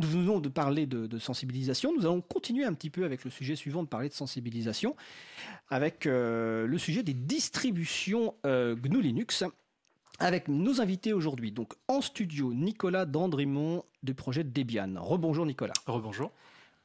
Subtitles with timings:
[0.00, 1.92] nous venons de parler de, sensibilisation.
[1.94, 4.96] Nous allons continuer un petit peu avec le sujet suivant de parler de sensibilisation,
[5.68, 9.44] avec euh, le sujet des distributions euh, GNU Linux.
[10.22, 14.96] Avec nos invités aujourd'hui, donc en studio, Nicolas Dandrimont du projet Debian.
[14.98, 15.72] Rebonjour Nicolas.
[15.86, 16.30] Rebonjour.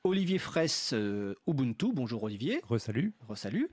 [0.05, 1.91] Olivier Fraisse, euh, Ubuntu.
[1.93, 2.61] Bonjour Olivier.
[2.67, 3.13] Resalut.
[3.27, 3.69] Resalut.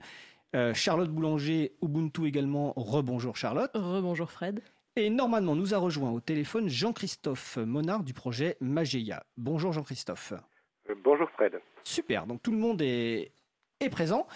[0.75, 2.73] Charlotte Boulanger, Ubuntu également.
[2.75, 3.71] Rebonjour Charlotte.
[3.73, 4.61] Rebonjour Fred.
[4.95, 9.25] Et normalement, nous a rejoint au téléphone Jean-Christophe Monard du projet Mageia.
[9.37, 10.33] Bonjour Jean-Christophe.
[10.87, 11.59] Euh, bonjour Fred.
[11.83, 13.31] Super, donc tout le monde est,
[13.79, 14.27] est présent.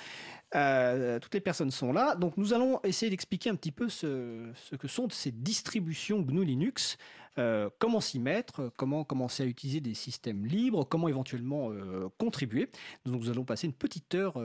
[0.56, 2.16] Euh, toutes les personnes sont là.
[2.16, 6.44] Donc nous allons essayer d'expliquer un petit peu ce, ce, que sont ces distributions GNU
[6.44, 6.98] Linux,
[7.38, 11.70] euh, comment s'y mettre, comment commencer à utiliser des systèmes libres, comment éventuellement
[12.18, 12.72] contribuer.
[13.06, 14.42] Donc nous allons passer une petite heure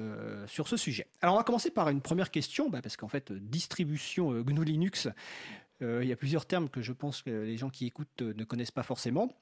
[0.47, 1.07] sur ce sujet.
[1.23, 5.09] Alors on va commencer par une première question, bah, parce qu'en fait distribution GNU Linux,
[5.83, 8.45] il y a plusieurs termes que je pense que les gens qui écoutent euh, ne
[8.45, 9.37] connaissent pas forcément.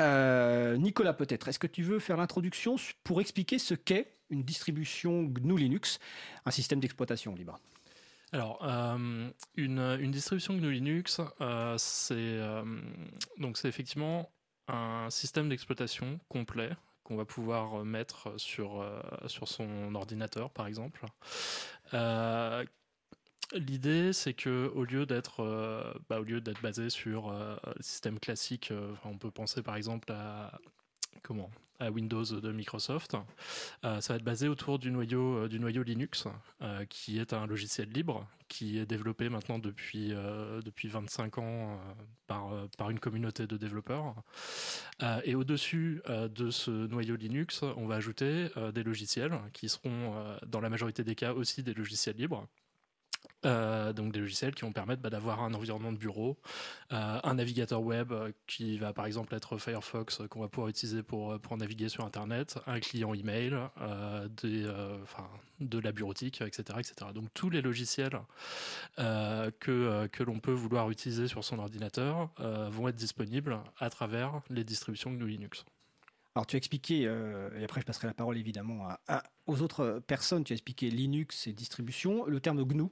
[0.00, 5.22] Euh, Nicolas, peut-être, est-ce que tu veux faire l'introduction pour expliquer ce qu'est une distribution
[5.22, 5.98] GNU Linux,
[6.46, 7.60] un système d'exploitation libre?
[8.32, 8.64] Alors,
[9.56, 11.20] une, distribution GNU Linux,
[11.76, 12.38] c'est
[13.64, 14.32] effectivement
[14.66, 16.70] un système d'exploitation complet
[17.04, 18.84] qu'on va pouvoir mettre sur,
[19.28, 21.04] sur son ordinateur, par exemple,
[23.52, 27.82] L'idée, c'est que au lieu d'être, euh, bah, au lieu d'être basé sur euh, le
[27.82, 30.58] système classique, euh, on peut penser par exemple à
[31.22, 31.50] comment
[31.80, 33.16] à Windows de Microsoft.
[33.82, 36.28] ça va être basé autour du noyau, du noyau Linux,
[36.88, 40.10] qui est un logiciel libre, qui est développé maintenant depuis,
[40.64, 41.80] depuis 25 ans
[42.28, 44.14] par, par une communauté de développeurs.
[45.24, 50.14] et au-dessus de ce noyau Linux, on va ajouter des logiciels qui seront,
[50.46, 52.46] dans la majorité des cas, aussi des logiciels libres,
[53.44, 56.38] euh, donc des logiciels qui vont permettre bah, d'avoir un environnement de bureau,
[56.92, 61.02] euh, un navigateur web euh, qui va par exemple être Firefox qu'on va pouvoir utiliser
[61.02, 63.56] pour, naviguer sur Internet, un client email,
[65.60, 67.12] de la bureautique, etc., etc.
[67.14, 68.18] Donc tous les logiciels
[68.96, 74.64] que, que l'on peut vouloir utiliser sur son ordinateur vont être disponibles à travers les
[74.64, 75.64] distributions GNU Linux.
[76.34, 78.88] Alors tu as expliqué, et après je passerai la parole évidemment
[79.46, 82.26] aux autres personnes, tu as expliqué Linux et distribution.
[82.26, 82.88] Le terme GNU,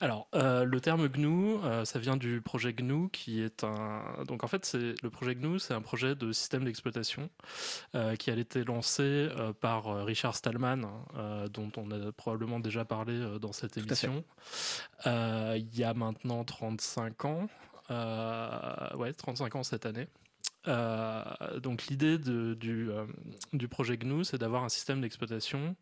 [0.00, 4.02] alors, euh, le terme GNU, euh, ça vient du projet GNU, qui est un.
[4.26, 7.30] Donc, en fait, c'est le projet GNU, c'est un projet de système d'exploitation
[7.94, 9.28] euh, qui a été lancé
[9.60, 10.82] par Richard Stallman,
[11.52, 14.24] dont on a probablement déjà parlé dans cette émission,
[15.06, 17.48] il y a maintenant 35 ans.
[17.90, 20.08] ouais, 35 ans cette année.
[20.68, 21.24] Euh,
[21.60, 23.04] donc l'idée du, euh,
[23.52, 25.76] du projet GNU, c'est d'avoir un système d'exploitation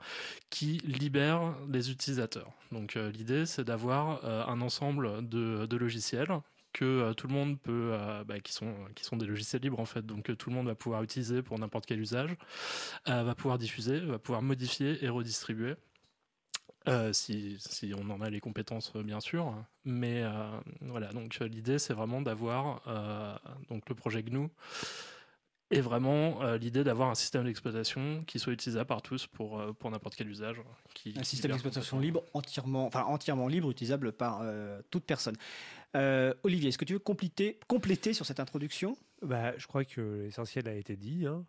[0.48, 2.50] qui libère les utilisateurs.
[2.72, 6.40] Donc euh, l'idée, c'est d'avoir un ensemble de, de logiciels
[6.72, 7.92] que tout le monde peut,
[8.26, 10.66] bah, qui sont qui sont des logiciels libres en fait, donc que tout le monde
[10.66, 12.36] va pouvoir utiliser pour n'importe quel usage,
[13.06, 15.74] va pouvoir diffuser, va pouvoir modifier et redistribuer.
[16.88, 19.54] Euh, si, si, on en a les compétences, euh, bien sûr.
[19.84, 20.48] Mais euh,
[20.80, 22.82] voilà, donc l'idée, c'est vraiment d'avoir
[23.68, 24.48] donc le projet GNU
[25.72, 30.16] et vraiment l'idée d'avoir un système d'exploitation qui soit utilisable par tous pour, pour n'importe
[30.16, 30.60] quel usage.
[30.94, 34.42] Qui, un système d'exploitation libre, entièrement, enfin, entièrement libre, utilisable par
[34.90, 35.36] toute personne.
[36.42, 38.96] Olivier, est-ce que tu veux compléter, compléter sur cette introduction?
[39.22, 41.26] Bah, Je crois que l'essentiel a été dit.
[41.26, 41.44] Hein.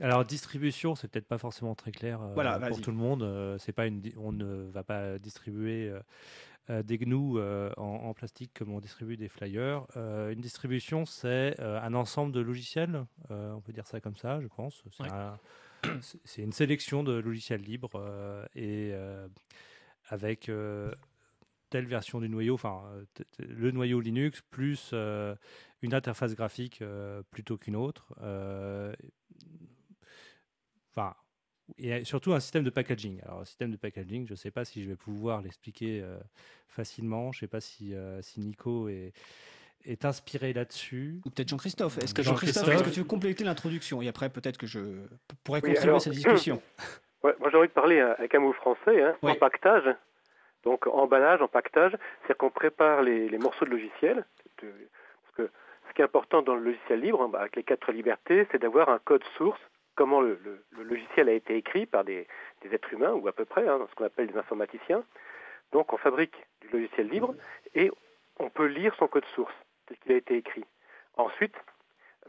[0.00, 3.22] Alors distribution, c'est peut-être pas forcément très clair euh, pour tout le monde.
[3.22, 5.92] Euh, c'est pas une, on ne va pas distribuer
[6.70, 7.38] euh, des GNU
[7.76, 9.86] en, plastique comme on distribue des flyers.
[9.96, 13.04] une distribution, c'est un ensemble de logiciels.
[13.30, 14.82] on peut dire ça comme ça, je pense.
[16.24, 18.02] C'est une sélection de logiciels libres
[18.56, 18.94] et
[20.08, 20.50] avec
[21.68, 22.82] telle version du noyau, enfin
[23.38, 24.94] le noyau Linux plus
[25.82, 26.82] une interface graphique
[27.30, 28.14] plutôt qu'une autre
[30.96, 31.14] Enfin,
[31.78, 33.20] et surtout un système de packaging.
[33.24, 36.18] Alors, un système de packaging, je ne sais pas si je vais pouvoir l'expliquer euh,
[36.68, 37.32] facilement.
[37.32, 39.12] Je ne sais pas si, euh, si Nico est,
[39.84, 41.20] est inspiré là-dessus.
[41.24, 41.98] Ou peut-être Jean-Christophe.
[41.98, 44.02] Est-ce que Jean-Christophe, est-ce que tu veux compléter l'introduction?
[44.02, 45.06] Et après, peut-être que je
[45.42, 46.60] pourrais contribuer à cette discussion.
[47.22, 49.94] moi, j'ai envie de parler avec un mot français, hein, empaquetage.
[50.64, 51.96] Donc, emballage, empaquetage,
[52.26, 54.24] c'est qu'on prépare les, les, morceaux de logiciel.
[54.56, 55.50] parce que
[55.88, 58.60] ce qui est important dans le logiciel libre, hein, bah, avec les quatre libertés, c'est
[58.60, 59.60] d'avoir un code source
[59.94, 60.38] comment le,
[60.78, 62.26] logiciel a été écrit par des,
[62.70, 65.04] êtres humains, ou à peu près, hein, ce qu'on appelle des informaticiens.
[65.72, 67.34] Donc on fabrique du logiciel libre
[67.74, 67.90] et
[68.38, 69.54] on peut lire son code source
[69.86, 70.64] tel qu'il a été écrit.
[71.16, 71.54] Ensuite,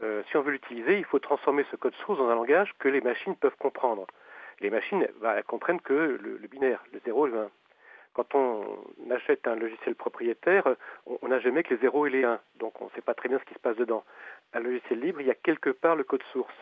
[0.02, 2.88] euh, si on veut l'utiliser, il faut transformer ce code source dans un langage que
[2.88, 4.06] les machines peuvent comprendre.
[4.60, 7.50] Les machines bah, elles comprennent que le, binaire, le 0 et le 1.
[8.14, 10.64] quand on achète un logiciel propriétaire,
[11.06, 13.28] on n'a jamais que les 0 et les 1, donc on ne sait pas très
[13.28, 14.04] bien ce qui se passe dedans.
[14.54, 16.54] Un logiciel libre, il y a quelque part le code source.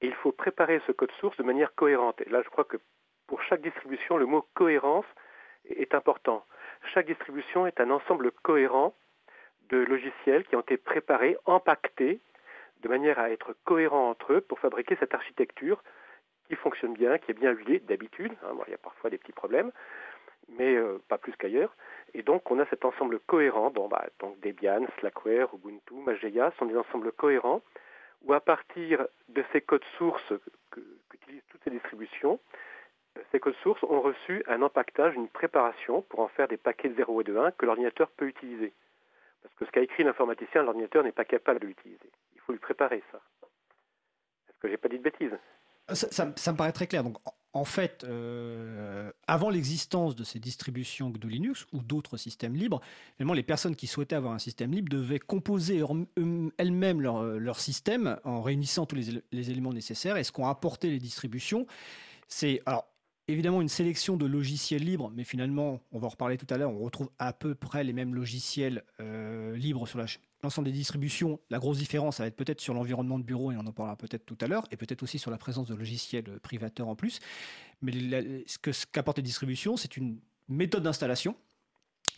[0.00, 2.20] Et il faut préparer ce code source de manière cohérente.
[2.20, 2.76] Et là, je crois que
[3.26, 5.06] pour chaque distribution, le mot cohérence
[5.68, 6.44] est important.
[6.94, 8.94] Chaque distribution est un ensemble cohérent
[9.70, 12.20] de logiciels qui ont été préparés, empaquetés,
[12.82, 15.82] de manière à être cohérents entre eux pour fabriquer cette architecture
[16.48, 18.32] qui fonctionne bien, qui est bien huilée d'habitude.
[18.44, 19.70] Hein, il y a parfois des petits problèmes,
[20.48, 21.74] mais euh, pas plus qu'ailleurs.
[22.14, 23.70] Et donc, on a cet ensemble cohérent.
[23.70, 27.62] Bon, bah, donc Debian, Slackware, Ubuntu, Mageia sont des ensembles cohérents
[28.22, 30.32] où, à partir de ces codes sources
[30.70, 32.40] qu'utilisent toutes ces distributions,
[33.32, 36.94] ces codes sources ont reçu un empaquetage, une préparation pour en faire des paquets de
[36.94, 38.72] 0 et de 1 que l'ordinateur peut utiliser.
[39.42, 42.10] Parce que ce qu'a écrit l'informaticien, l'ordinateur n'est pas capable de l'utiliser.
[42.34, 43.20] Il faut lui préparer ça.
[44.48, 45.36] Est-ce que j'ai pas dit de bêtises?
[45.92, 47.02] Ça, me paraît très clair.
[47.54, 52.80] En fait, euh, avant l'existence de ces distributions GNU Linux ou d'autres systèmes libres,
[53.18, 55.82] les personnes qui souhaitaient avoir un système libre devaient composer
[56.58, 60.16] elles-mêmes leur, système en réunissant tous les, les éléments nécessaires.
[60.16, 61.66] Et ce qu'ont apporté les distributions,
[62.28, 62.86] c'est alors
[63.28, 66.70] évidemment une sélection de logiciels libres, mais finalement, on va en reparler tout à l'heure,
[66.70, 70.00] on retrouve à peu près les mêmes logiciels euh, libres sur
[70.42, 71.38] l'ensemble des distributions.
[71.50, 73.96] La grosse différence, ça va être peut-être sur l'environnement de bureau, et on en parlera
[73.96, 76.96] peut-être tout à l'heure, et peut-être aussi sur la présence de logiciels euh, privateurs en
[76.96, 77.20] plus.
[77.82, 77.92] Mais
[78.46, 81.36] ce qu'apportent les distributions, c'est une méthode d'installation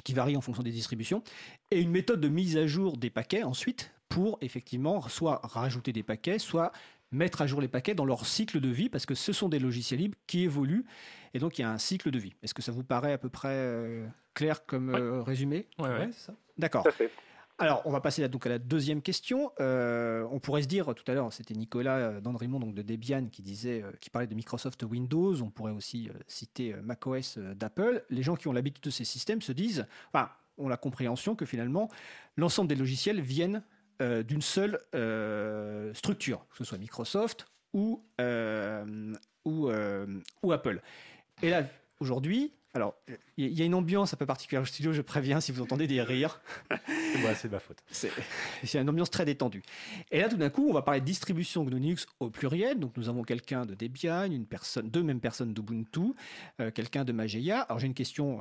[0.05, 1.23] qui varie en fonction des distributions,
[1.71, 6.03] et une méthode de mise à jour des paquets ensuite pour effectivement soit rajouter des
[6.03, 6.73] paquets, soit
[7.13, 9.59] mettre à jour les paquets dans leur cycle de vie, parce que ce sont des
[9.59, 10.85] logiciels libres qui évoluent,
[11.35, 12.35] et donc il y a un cycle de vie.
[12.43, 15.67] Est-ce que ça vous paraît à peu près euh, clair comme euh, résumé?
[15.79, 16.35] Oui, ouais, c'est ça.
[16.59, 16.87] D'accord.
[17.59, 19.53] Alors, on va passer donc à la deuxième question.
[19.61, 23.43] Euh, on pourrait se dire, tout à l'heure, c'était Nicolas Dandrimont donc de Debian qui
[23.43, 25.43] disait, qui parlait de Microsoft Windows.
[25.43, 28.03] On pourrait aussi citer macOS d'Apple.
[28.09, 31.45] Les gens qui ont l'habitude de ces systèmes se disent, enfin, ont la compréhension que
[31.45, 31.91] finalement,
[32.39, 33.63] l'ensemble des logiciels viennent
[34.01, 39.15] euh, d'une seule euh, structure, que ce soit Microsoft ou, euh,
[39.45, 39.71] ou,
[40.43, 40.81] ou, Apple.
[41.43, 41.67] Et là,
[42.01, 42.95] aujourd'hui, alors,
[43.37, 45.87] il y a une ambiance un peu particulière au studio, je préviens si vous entendez
[45.87, 46.41] des rires.
[47.35, 47.83] c'est ma faute.
[47.91, 49.63] C'est une ambiance très détendue.
[50.11, 52.79] Et là, tout d'un coup, on va parler de distribution GNU Linux au pluriel.
[52.79, 56.15] Donc, nous avons quelqu'un de Debian, une personne, deux mêmes personnes d'Ubuntu,
[56.75, 57.63] quelqu'un de Mageia.
[57.63, 58.41] Alors, j'ai une question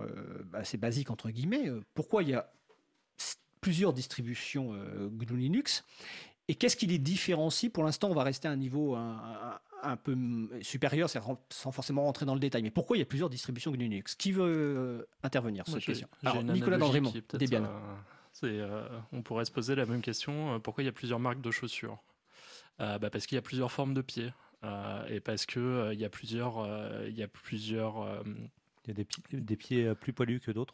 [0.54, 1.70] assez basique, entre guillemets.
[1.96, 2.50] pourquoi il y a
[3.62, 5.84] plusieurs distributions euh, GNU Linux.
[6.48, 7.72] Et qu'est-ce qui les différencie?
[7.72, 10.18] Pour l'instant, on va rester à un niveau un, peu
[10.62, 12.64] supérieur, sans forcément rentrer dans le détail.
[12.64, 14.16] Mais pourquoi il y a plusieurs distributions GNU Linux?
[14.16, 16.08] Qui veut euh, intervenir sur cette question?
[16.24, 17.70] Alors, Nicolas Dandrimont, Debian.
[18.44, 21.52] Euh, on pourrait se poser la même question pourquoi il y a plusieurs marques de
[21.52, 22.00] chaussures?
[22.80, 24.32] Bah Parce qu'il y a plusieurs formes de pieds.
[25.10, 27.06] et parce qu'il il y a plusieurs.
[27.06, 28.24] Il y a plusieurs.
[28.86, 30.74] Il y a des, des pieds plus poilus que d'autres?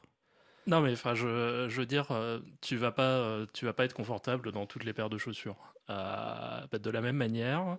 [0.68, 3.86] Non, mais enfin, je, je, veux dire, euh, tu vas pas, euh, tu vas pas
[3.86, 5.58] être confortable dans toutes les paires de chaussures.
[5.92, 7.78] Euh, bah, de la même manière,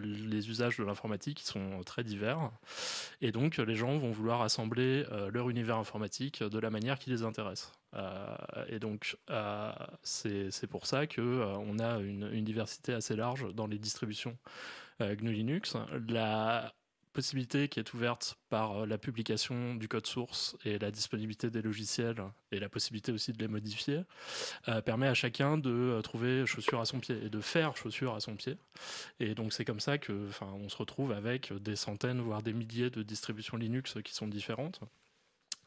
[0.00, 2.50] les usages de l'informatique sont très divers,
[3.20, 7.22] et donc les gens vont vouloir assembler leur univers informatique de la manière qui les
[7.22, 7.72] intéresse.
[8.68, 9.18] et donc,
[10.02, 14.38] c'est pour ça que on a une, une, diversité assez large dans les distributions
[15.00, 15.76] GNU Linux.
[16.08, 16.72] La
[17.14, 21.62] possibilité qui est ouverte par euh, la publication du code source et la disponibilité des
[21.62, 22.22] logiciels
[22.52, 24.02] et la possibilité aussi de les modifier
[24.68, 28.14] euh, permet à chacun de euh, trouver chaussure à son pied et de faire chaussure
[28.14, 28.58] à son pied.
[29.20, 32.52] Et donc c'est comme ça que, enfin, on se retrouve avec des centaines voire des
[32.52, 34.80] milliers de distributions Linux qui sont différentes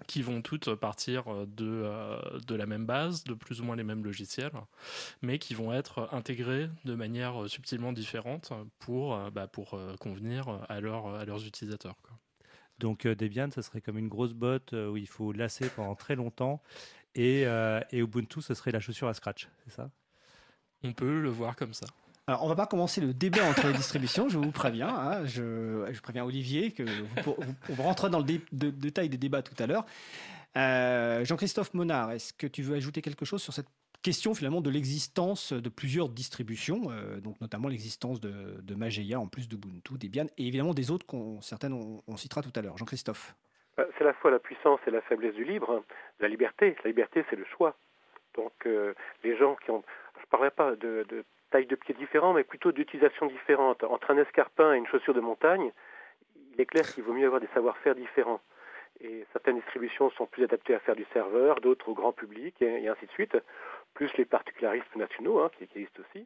[0.06, 3.84] qui vont toutes partir de, euh, de la même base, de plus ou moins les
[3.84, 4.52] mêmes logiciels,
[5.22, 10.50] mais qui vont être intégrés de manière subtilement différente pour, euh, bah, pour euh, convenir
[10.50, 11.96] à, à leurs utilisateurs.
[12.78, 16.62] Donc Debian, ça serait comme une grosse botte où il faut lasser pendant très longtemps,
[17.16, 17.42] et,
[17.92, 19.90] et Ubuntu, ce serait la chaussure à scratch, c'est ça?
[20.84, 21.88] On peut le voir comme ça.
[22.30, 24.90] Alors, on va pas commencer le débat entre les distributions, je vous préviens.
[24.90, 26.84] Hein, je, préviens Olivier que
[27.26, 29.86] on rentre dans le détail des débats tout à l'heure.
[30.58, 33.70] Euh, Jean-Christophe Monard, est-ce que tu veux ajouter quelque chose sur cette
[34.04, 39.28] question finalement de l'existence de plusieurs distributions, euh, donc notamment l'existence de, de Mageia en
[39.28, 42.78] plus d'Ubuntu, Debian, et évidemment des autres qu'on certaines on, citera tout à l'heure.
[42.78, 43.36] Jean-Christophe.
[43.80, 45.82] Euh, c'est à la fois la puissance et la faiblesse du libre,
[46.20, 46.76] la liberté.
[46.84, 47.78] La liberté, c'est le choix.
[48.36, 48.68] Donc
[49.24, 49.84] les gens qui ont,
[50.18, 53.84] je ne parlerai pas de, de taille de pied différente, mais plutôt d'utilisation différente.
[53.84, 55.72] Entre un escarpin et une chaussure de montagne,
[56.54, 58.42] il est clair qu'il vaut mieux avoir des savoir-faire différents.
[59.02, 62.88] Et certaines distributions sont plus adaptées à faire du serveur, d'autres au grand public, et,
[62.88, 63.38] ainsi de suite,
[63.94, 66.26] plus les particularismes nationaux hein, qui, existent aussi.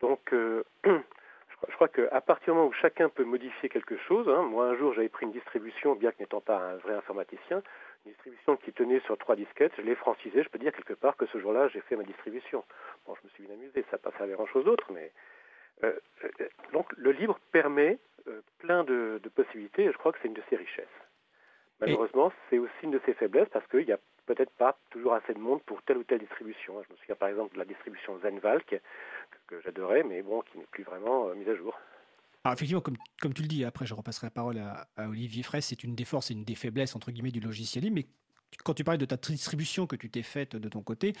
[0.00, 4.42] Donc, euh, je crois qu'à partir du moment où chacun peut modifier quelque chose, hein,
[4.42, 7.62] moi un jour j'avais pris une distribution, bien que n'étant pas un vrai informaticien,
[8.04, 11.26] distribution qui tenait sur trois disquettes, je l'ai francisé, je peux dire quelque part que
[11.26, 12.64] ce jour-là, j'ai fait ma distribution.
[13.06, 15.12] Bon, je me suis bien amusé, ça n'a pas servi à grand-chose d'autre, mais...
[15.82, 15.92] Euh,
[16.24, 17.98] euh, donc le libre permet
[18.58, 20.86] plein de, possibilités, et je crois que c'est une de ses richesses.
[21.80, 25.34] Malheureusement, c'est aussi une de ses faiblesses, parce qu'il n'y a peut-être pas toujours assez
[25.34, 26.82] de monde pour telle ou telle distribution.
[26.82, 28.76] Je me souviens par exemple de la distribution Zenvalk, que,
[29.46, 31.78] que j'adorais, mais bon, qui n'est plus vraiment mise à jour.
[32.44, 35.82] Alors effectivement, comme, tu le dis, après je repasserai la parole à, Olivier Fraisse, c'est
[35.82, 38.06] une des forces et une des faiblesses entre guillemets du logiciel libre, mais
[38.62, 41.14] quand tu parlais de ta distribution que tu t'es faite de ton côté,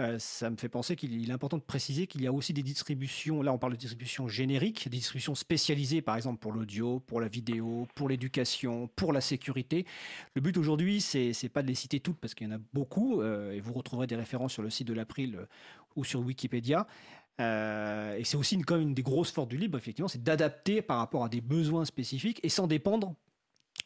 [0.00, 2.62] euh, ça me fait penser qu'il est important de préciser qu'il y a aussi des
[2.62, 7.20] distributions, là on parle de distributions génériques, des distributions spécialisées par exemple pour l'audio, pour
[7.22, 9.86] la vidéo, pour l'éducation, pour la sécurité.
[10.34, 12.60] Le but aujourd'hui, c'est n'est pas de les citer toutes parce qu'il y en a
[12.74, 15.46] beaucoup, euh, et vous retrouverez des références sur le site de l'April euh,
[15.96, 16.86] ou sur Wikipédia.
[17.40, 21.24] Euh, et c'est aussi une, des grosses forces du libre, effectivement, c'est d'adapter par rapport
[21.24, 23.14] à des besoins spécifiques et sans dépendre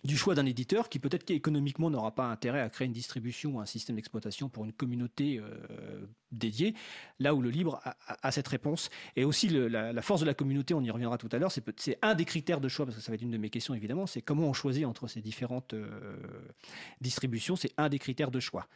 [0.02, 3.60] du choix d'un éditeur qui peut-être qu'économiquement n'aura pas intérêt à créer une distribution ou
[3.60, 6.74] un système d'exploitation pour une communauté euh, dédiée,
[7.20, 8.90] là où le libre a, cette réponse.
[9.16, 12.14] Et aussi la, force de la communauté, on y reviendra tout à l'heure, c'est un
[12.14, 14.20] des critères de choix, parce que ça va être une de mes questions évidemment, c'est
[14.20, 16.16] comment on choisit entre ces différentes euh,
[17.00, 18.66] distributions, c'est un des critères de choix.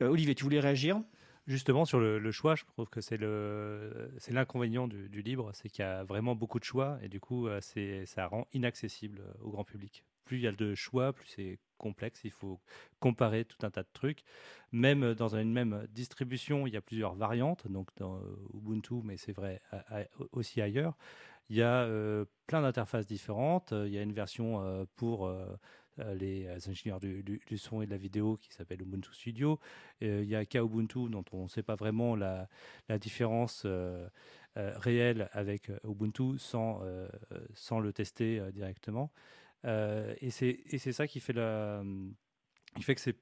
[0.00, 1.02] Olivier, tu voulais réagir?
[1.48, 5.88] Justement, sur le, choix, je trouve que c'est l'inconvénient du, du, libre, c'est qu'il y
[5.88, 7.60] a vraiment beaucoup de choix et du coup, euh,
[8.04, 10.04] ça rend inaccessible euh, au grand public.
[10.26, 12.60] Plus il y a de choix, plus c'est complexe, il faut
[13.00, 14.24] comparer tout un tas de trucs.
[14.72, 18.20] Même dans une même distribution, il y a plusieurs variantes, donc dans
[18.52, 19.62] Ubuntu, mais c'est vrai
[20.32, 20.98] aussi ailleurs.
[21.50, 23.72] Il y a euh, plein d'interfaces différentes.
[23.72, 25.46] Il y a une version pour euh,
[26.14, 29.58] les euh, ingénieurs du, son et de la vidéo qui s'appelle Ubuntu Studio.
[30.02, 32.48] Euh, il y a Kubuntu dont on ne sait pas vraiment la,
[33.00, 33.66] différence
[34.56, 36.82] réelle avec Ubuntu sans,
[37.54, 39.12] sans le tester directement.
[39.64, 41.82] et c'est ça qui fait, la,
[42.76, 43.16] qui fait que c'est,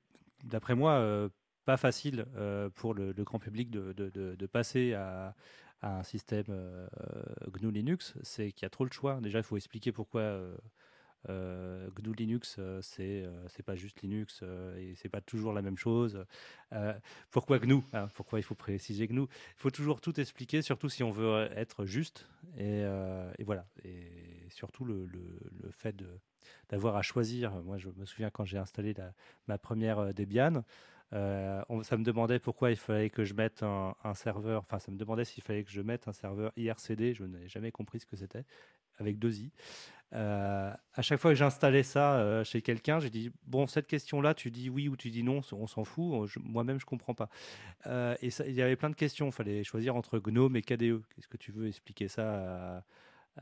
[0.45, 1.29] d'après moi,
[1.65, 2.25] pas facile
[2.75, 5.35] pour le, grand public de, de, passer à,
[5.83, 6.47] un système
[7.53, 8.15] GNU Linux.
[8.23, 9.21] C'est qu'il y a trop de choix.
[9.21, 10.57] Déjà, il faut expliquer pourquoi euh,
[11.29, 14.43] GNU Linux, euh, c'est euh, c'est pas juste Linux
[14.79, 16.25] et c'est pas toujours la même chose.
[17.31, 21.03] pourquoi GNU hein, Pourquoi il faut préciser GNU Il faut toujours tout expliquer, surtout si
[21.03, 22.27] on veut être juste.
[22.59, 22.85] Et,
[23.45, 23.67] voilà.
[23.85, 25.97] Et surtout le, le, fait
[26.69, 27.53] d'avoir à choisir.
[27.63, 28.95] Moi, je me souviens quand j'ai installé
[29.47, 30.65] ma première Debian.
[31.13, 34.97] ça me demandait pourquoi il fallait que je mette un, un serveur, enfin ça me
[34.97, 38.17] demandait s'il fallait que je mette un serveur IRCD, je n'ai jamais compris ce que
[38.17, 38.45] c'était,
[38.99, 39.51] avec deux i.
[40.17, 44.35] Euh, à chaque fois que j'installais ça euh, chez quelqu'un, j'ai dit bon cette question-là,
[44.35, 46.31] tu dis oui ou tu dis non, on s'en fout.
[46.43, 47.29] Moi-même, je comprends pas.
[47.87, 49.27] Euh, et il y avait plein de questions.
[49.27, 51.03] Il fallait choisir entre GNOME et KDE.
[51.15, 52.83] Qu'est-ce que tu veux expliquer ça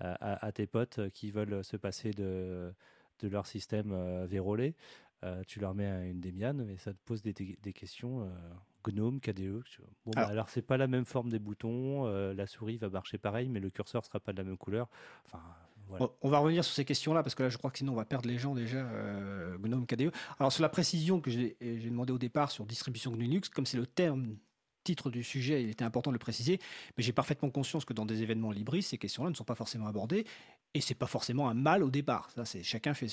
[0.01, 2.73] à, tes potes qui veulent se passer de,
[3.21, 4.75] de leur système vérolé?
[5.47, 8.29] Tu leur mets une Debian et ça te pose des, des questions.
[8.87, 9.63] GNOME, KDE.
[10.05, 13.17] Bon, bah, alors, alors c'est pas la même forme des boutons, la souris va marcher
[13.17, 14.91] pareil, mais le curseur sera pas de la même couleur.
[15.25, 15.41] Enfin,
[16.23, 18.05] on va revenir sur ces questions-là parce que là, je crois que sinon on va
[18.05, 18.79] perdre les gens déjà.
[18.79, 20.13] Euh, GNOME KDE.
[20.39, 23.77] Alors sur la précision que j'ai demandé au départ sur distribution GNU Linux, comme c'est
[23.77, 24.37] le terme
[24.85, 26.61] titre du sujet, il était important de le préciser,
[26.97, 29.87] mais j'ai parfaitement conscience que dans des événements libristes, ces questions-là ne sont pas forcément
[29.87, 30.27] abordées,
[30.75, 32.29] et c'est pas forcément un mal au départ.
[32.35, 33.07] Ça, c'est chacun fait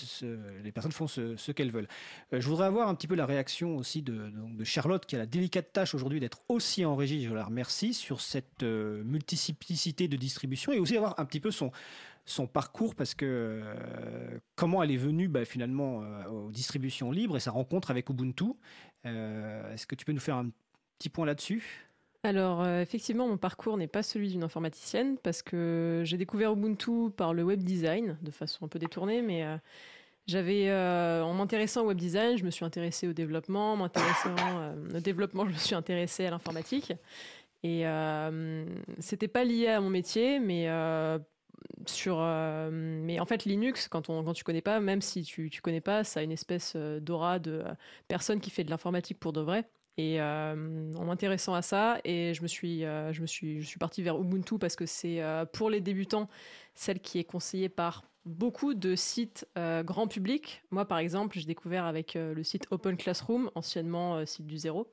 [0.63, 1.87] les personnes font ce, qu'elles veulent.
[2.33, 4.31] Euh, je voudrais avoir un petit peu la réaction aussi de,
[4.63, 7.23] Charlotte, qui a la délicate tâche aujourd'hui d'être aussi en régie.
[7.23, 11.51] Je la remercie sur cette euh, multiplicité de distribution et aussi avoir un petit peu
[11.51, 17.39] son parcours parce que euh, comment elle est venue bah, finalement aux distributions libres et
[17.39, 18.53] sa rencontre avec Ubuntu.
[19.03, 20.49] Est-ce que tu peux nous faire un
[20.97, 21.90] petit point là-dessus?
[22.23, 27.33] Alors effectivement, mon parcours n'est pas celui d'une informaticienne parce que j'ai découvert Ubuntu par
[27.33, 29.43] le web design de façon un peu détournée, mais
[30.27, 34.35] j'avais en m'intéressant au web design, je me suis intéressée au développement, m'intéressant
[34.93, 36.93] au développement, je me suis intéressée à l'informatique.
[37.63, 37.85] Et
[38.99, 40.67] c'était pas lié à mon métier, mais
[41.85, 45.81] sur euh, en fait Linux quand on quand connais pas même si tu tu connais
[45.81, 47.73] pas ça a une espèce euh, d'aura de euh,
[48.07, 52.41] personne qui fait de l'informatique pour de vrai et en m'intéressant à ça et je
[52.41, 55.21] me suis je me suis je suis partie vers Ubuntu parce que c'est
[55.51, 56.29] pour les débutants
[56.73, 61.85] celle qui est conseillée par beaucoup de sites grand public moi par exemple j'ai découvert
[61.85, 64.87] avec le site Open Classroom anciennement site du zéro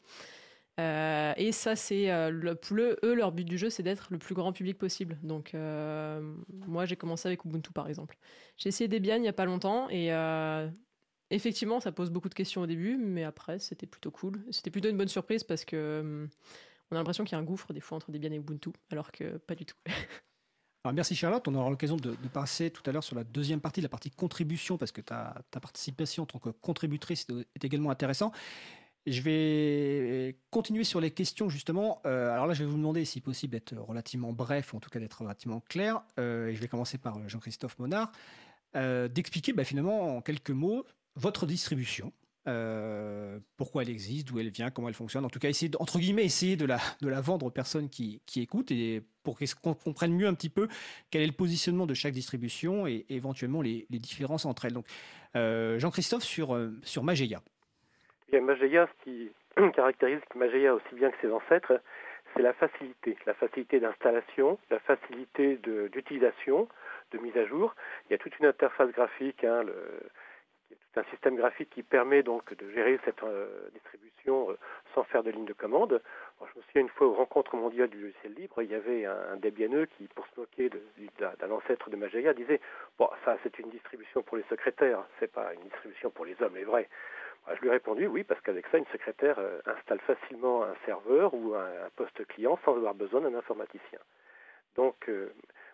[0.78, 2.56] euh, et ça, c'est euh, le,
[3.02, 5.18] eux, leur but du jeu, c'est d'être le plus grand public possible.
[5.22, 6.20] Donc, euh,
[6.66, 8.16] moi, j'ai commencé avec Ubuntu, par exemple.
[8.56, 10.10] J'ai essayé Debian il n'y a pas longtemps et
[11.30, 14.42] effectivement, ça pose beaucoup de questions au début, mais après, c'était plutôt cool.
[14.50, 16.28] C'était plutôt une bonne surprise parce que
[16.90, 19.12] on a l'impression qu'il y a un gouffre des fois entre Debian et Ubuntu, alors
[19.12, 19.76] que pas du tout.
[20.92, 23.88] merci Charlotte, on aura l'occasion de, passer tout à l'heure sur la deuxième partie, la
[23.88, 28.32] partie contribution, parce que ta, participation en tant que contributrice est également intéressant.
[29.06, 32.02] Je vais continuer sur les questions justement.
[32.04, 34.90] Euh, alors là, je vais vous demander, si possible, d'être relativement bref, ou en tout
[34.90, 36.02] cas d'être relativement clair.
[36.18, 38.12] Euh, et je vais commencer par Jean-Christophe Monard,
[38.76, 40.84] euh, d'expliquer bah, finalement en quelques mots
[41.18, 42.12] votre distribution.
[43.56, 45.24] pourquoi elle existe, d'où elle vient, comment elle fonctionne.
[45.24, 48.22] En tout cas, essayer, entre guillemets, essayer de la, de la vendre aux personnes qui,
[48.24, 50.68] qui écoutent et pour qu'on comprenne mieux un petit peu
[51.10, 54.72] quel est le positionnement de chaque distribution et éventuellement les, les différences entre elles.
[54.72, 54.86] Donc,
[55.34, 57.40] Jean-Christophe sur, sur Mageia.
[58.30, 59.30] Bien, Mageia, ce qui
[59.74, 61.80] caractérise Mageia aussi bien que ses ancêtres,
[62.34, 65.58] c'est la facilité, la facilité d'installation, la facilité
[65.92, 66.68] d'utilisation,
[67.12, 67.74] de, mise à jour.
[68.04, 70.00] Il y a toute une interface graphique, hein, le,
[70.70, 74.58] y a tout un système graphique qui permet donc de gérer cette euh, distribution euh,
[74.94, 76.02] sans faire de ligne de commande.
[76.40, 79.32] je me souviens une fois aux rencontres mondiales du logiciel libre, il y avait un,
[79.32, 80.70] un Debianeux qui, pour se moquer
[81.18, 82.60] d'un ancêtre de Mageia, disait
[82.98, 86.56] Bon, ça c'est une distribution pour les secrétaires, c'est pas une distribution pour les hommes,
[86.56, 86.88] les vrais.
[87.46, 90.74] Ah, je lui ai répondu oui, parce qu'avec ça, une secrétaire euh, installe facilement un
[90.84, 93.98] serveur ou un, poste client sans avoir besoin d'un informaticien.
[94.76, 95.10] Donc,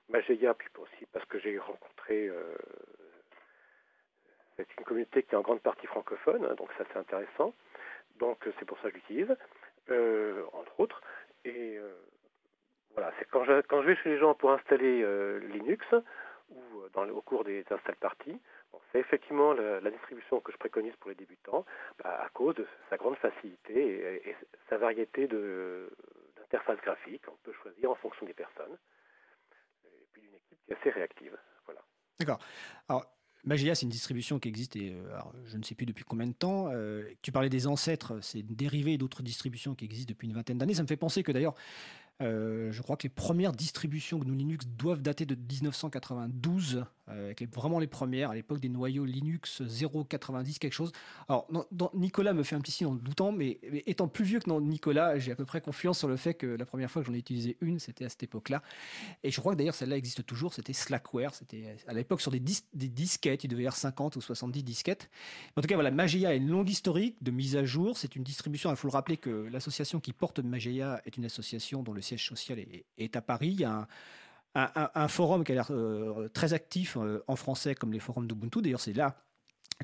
[0.09, 2.31] Mageia, puis aussi parce que j'ai rencontré
[4.57, 7.55] c'est une communauté qui est en grande partie francophone, hein, donc ça c'est intéressant.
[8.19, 9.37] Donc c'est pour ça que je l'utilise,
[10.53, 11.01] entre autres.
[11.45, 11.79] Et
[12.95, 15.05] voilà, c'est quand je, vais chez les gens pour installer
[15.49, 15.85] Linux
[16.51, 16.59] ou
[16.97, 18.41] au cours des install parties,
[18.93, 21.65] c'est effectivement la, distribution que je préconise pour les débutants
[21.99, 24.37] bah, à cause de sa grande facilité et,
[24.69, 27.27] sa variété d'interfaces graphiques.
[27.29, 28.79] On peut choisir en fonction des personnes
[29.85, 31.37] et puis d'une équipe qui est assez réactive.
[31.67, 31.81] Voilà.
[32.21, 32.39] D'accord.
[32.89, 33.05] Alors,
[33.45, 36.33] Magia, c'est une distribution qui existe, et, euh, je ne sais plus depuis combien de
[36.33, 36.69] temps.
[36.73, 40.59] Euh, tu parlais des ancêtres, c'est une dérivée d'autres distributions qui existent depuis une vingtaine
[40.59, 40.75] d'années.
[40.75, 41.55] Ça me fait penser que d'ailleurs,
[42.23, 47.55] euh, je crois que les premières distributions GNU Linux doivent dater de 1992, euh, avec
[47.55, 50.93] vraiment les premières, à l'époque des noyaux Linux 0.90 quelque chose.
[51.29, 51.47] Alors,
[51.93, 55.33] Nicolas me fait un petit signe en doutant, mais, étant plus vieux que Nicolas, j'ai
[55.33, 57.57] à peu près confiance sur le fait que la première fois que j'en ai utilisé
[57.61, 58.63] une, c'était à cette époque-là.
[59.23, 62.41] Et je crois que d'ailleurs celle-là existe toujours, c'était Slackware, c'était à l'époque sur des,
[62.41, 65.11] disquettes, il devait y avoir 50 ou 70 disquettes.
[65.57, 68.23] En tout cas, voilà, Mageia a une longue historique de mise à jour, c'est une
[68.23, 72.01] distribution, il faut le rappeler que l'association qui porte Mageia est une association dont le
[72.01, 72.59] siège social
[72.99, 73.51] est, à Paris.
[73.53, 73.87] Il y a un,
[75.09, 78.63] forum qui a l'air euh, très actif euh, en français, comme les forums d'Ubuntu.
[78.63, 79.17] D'ailleurs, c'est là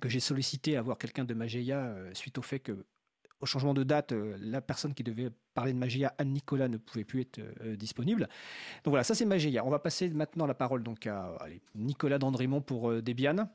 [0.00, 2.87] que j'ai sollicité à voir quelqu'un de Mageia euh, suite au fait que,
[3.40, 7.22] au changement de date, la personne qui devait parler de Mageia, Anne-Nicolas, ne pouvait plus
[7.22, 7.40] être
[7.74, 8.28] disponible.
[8.85, 9.64] Donc voilà, ça c'est Mageia.
[9.64, 11.38] On va passer maintenant la parole donc à
[11.74, 13.48] Nicolas Dandrémont pour Debian.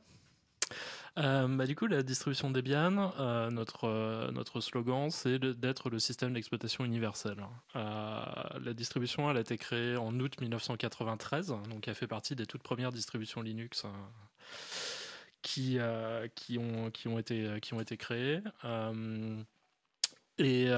[1.18, 6.00] Euh, bah, du coup, la distribution Debian, euh, notre, euh, notre slogan, c'est d'être le
[6.00, 7.38] système d'exploitation universel.
[7.74, 12.64] la distribution, elle a été créée en août 1993, donc elle fait partie des toutes
[12.64, 13.86] premières distributions Linux
[15.42, 15.78] qui,
[16.36, 18.42] qui, ont, qui, ont été, qui ont été créées.
[20.38, 20.70] Et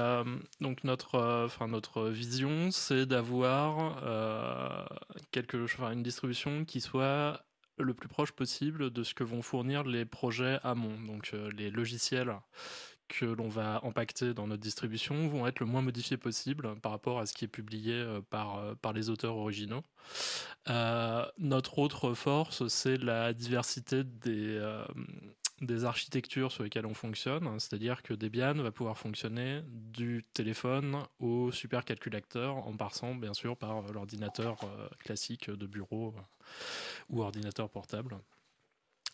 [0.60, 4.04] donc notre, notre vision, c'est d'avoir
[5.34, 7.42] une distribution qui soit
[7.78, 10.98] le plus proche possible de ce que vont fournir les projets amont.
[11.06, 12.34] Donc euh, les logiciels
[13.08, 17.20] que l'on va impacter dans notre distribution vont être le moins modifiés possible par rapport
[17.20, 19.82] à ce qui est publié euh, par, euh, par les auteurs originaux.
[21.38, 24.60] notre autre force, c'est la diversité des,
[25.60, 31.50] des architectures sur lesquelles on fonctionne, c'est-à-dire que Debian va pouvoir fonctionner du téléphone au
[31.50, 36.20] supercalculateur en passant bien sûr par l'ordinateur euh, classique de bureau euh,
[37.10, 38.16] ou ordinateur portable.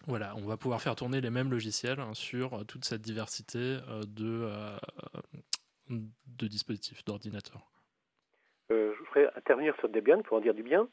[0.06, 4.02] Voilà, on va pouvoir faire tourner les mêmes logiciels hein, sur toute cette diversité euh,
[4.06, 4.50] de,
[5.88, 7.70] de dispositifs, d'ordinateurs.
[8.68, 10.88] je voudrais intervenir sur Debian pour en dire du bien.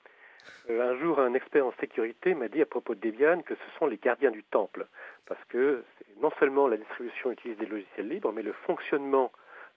[0.69, 3.87] Un jour, un expert en sécurité m'a dit à propos de Debian que ce sont
[3.87, 4.87] les gardiens du temple
[5.25, 5.83] parce que
[6.21, 9.31] non seulement la distribution utilise des logiciels libres, mais le fonctionnement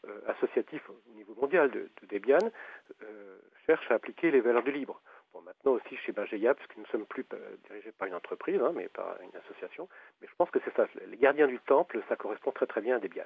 [0.09, 2.39] euh, associatif au niveau mondial de, Debian
[3.03, 5.01] euh, cherche à appliquer les valeurs du libre.
[5.33, 8.61] Bon, maintenant aussi chez Mageia, puisque nous ne sommes plus euh, dirigés par une entreprise,
[8.61, 9.89] hein, mais par une association.
[10.21, 12.97] Mais je pense que c'est ça, les gardiens du temple, ça correspond très très bien
[12.97, 13.25] à Debian.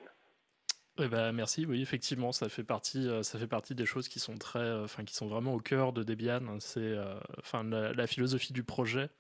[1.01, 1.65] Eh ben, merci.
[1.65, 4.85] Oui, effectivement, ça fait partie, euh, ça fait partie des choses qui sont très, euh,
[4.85, 6.59] enfin, qui sont vraiment au cœur de Debian.
[6.59, 9.11] C'est, euh, enfin, la, philosophie du projet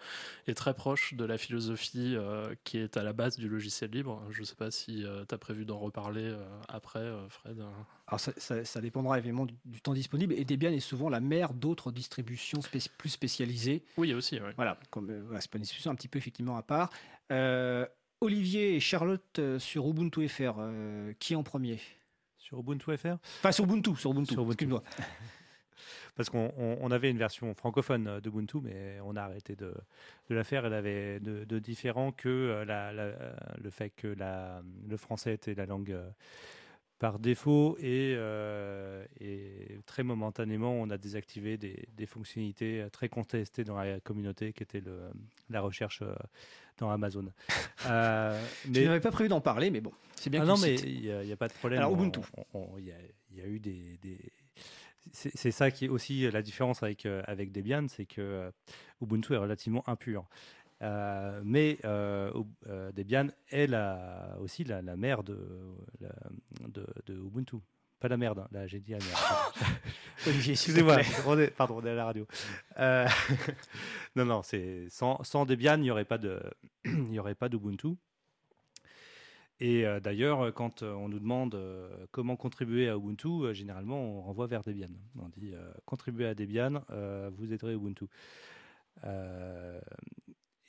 [0.47, 2.17] est très proche de la philosophie
[2.65, 4.23] qui est à la base du logiciel libre.
[4.31, 6.35] Je ne sais pas si tu as prévu d'en reparler
[6.69, 7.63] après, Fred.
[8.07, 10.33] Alors, ça, dépendra évidemment du, temps disponible.
[10.35, 12.61] Et Debian est souvent la mère d'autres distributions
[12.97, 13.85] plus spécialisées.
[13.99, 14.41] Oui, aussi.
[14.57, 16.91] Voilà, comme c'est une distribution un petit peu effectivement à part.
[18.21, 21.79] Olivier et Charlotte euh, sur Ubuntu FR, euh, qui en premier?
[22.37, 24.83] Sur Ubuntu FR Enfin, sur Ubuntu, sur Ubuntu, excuse-moi.
[26.17, 29.73] parce qu'on avait une version francophone d'Ubuntu, mais on a arrêté de,
[30.31, 30.67] de la faire.
[30.67, 35.67] Elle avait de, de différent que la, le fait que la, le français était la
[35.67, 35.97] langue
[36.99, 43.65] par défaut et, euh, et, très momentanément, on a désactivé des, des, fonctionnalités très contestées
[43.65, 44.99] dans la communauté qui était le,
[45.49, 46.13] la recherche euh,
[46.79, 47.27] dans Amazon.
[47.87, 48.83] euh, mais...
[48.83, 50.43] Je n'avais pas prévu d'en parler, mais bon, c'est bien.
[50.43, 51.81] Ah non, mais il n'y a, pas de problème.
[51.81, 52.21] Alors Ubuntu.
[52.79, 54.19] Il y, y, a eu des, des...
[55.13, 58.51] c'est ça qui est aussi la différence avec, euh, avec Debian, c'est que
[59.01, 60.27] Ubuntu est relativement impur.
[60.83, 62.33] Euh, mais euh,
[62.69, 63.69] euh, Debian est
[64.41, 65.39] aussi la, mère de,
[66.61, 67.57] de, Ubuntu.
[68.01, 68.49] Pas la merde, hein.
[68.53, 69.81] là j'ai dit la merde.
[70.49, 70.99] excusez-moi,
[71.57, 72.27] pardon, on est à la radio.
[74.17, 76.41] non, non, c'est sans, sans, Debian, il n'y aurait pas de,
[76.85, 77.97] il y aurait pas d'Ubuntu.
[79.61, 81.61] Et d'ailleurs, quand on nous demande
[82.13, 84.87] comment contribuer à Ubuntu, généralement on renvoie vers Debian.
[85.19, 85.53] On dit
[85.85, 86.85] contribuer à Debian,
[87.37, 88.05] vous aiderez Ubuntu.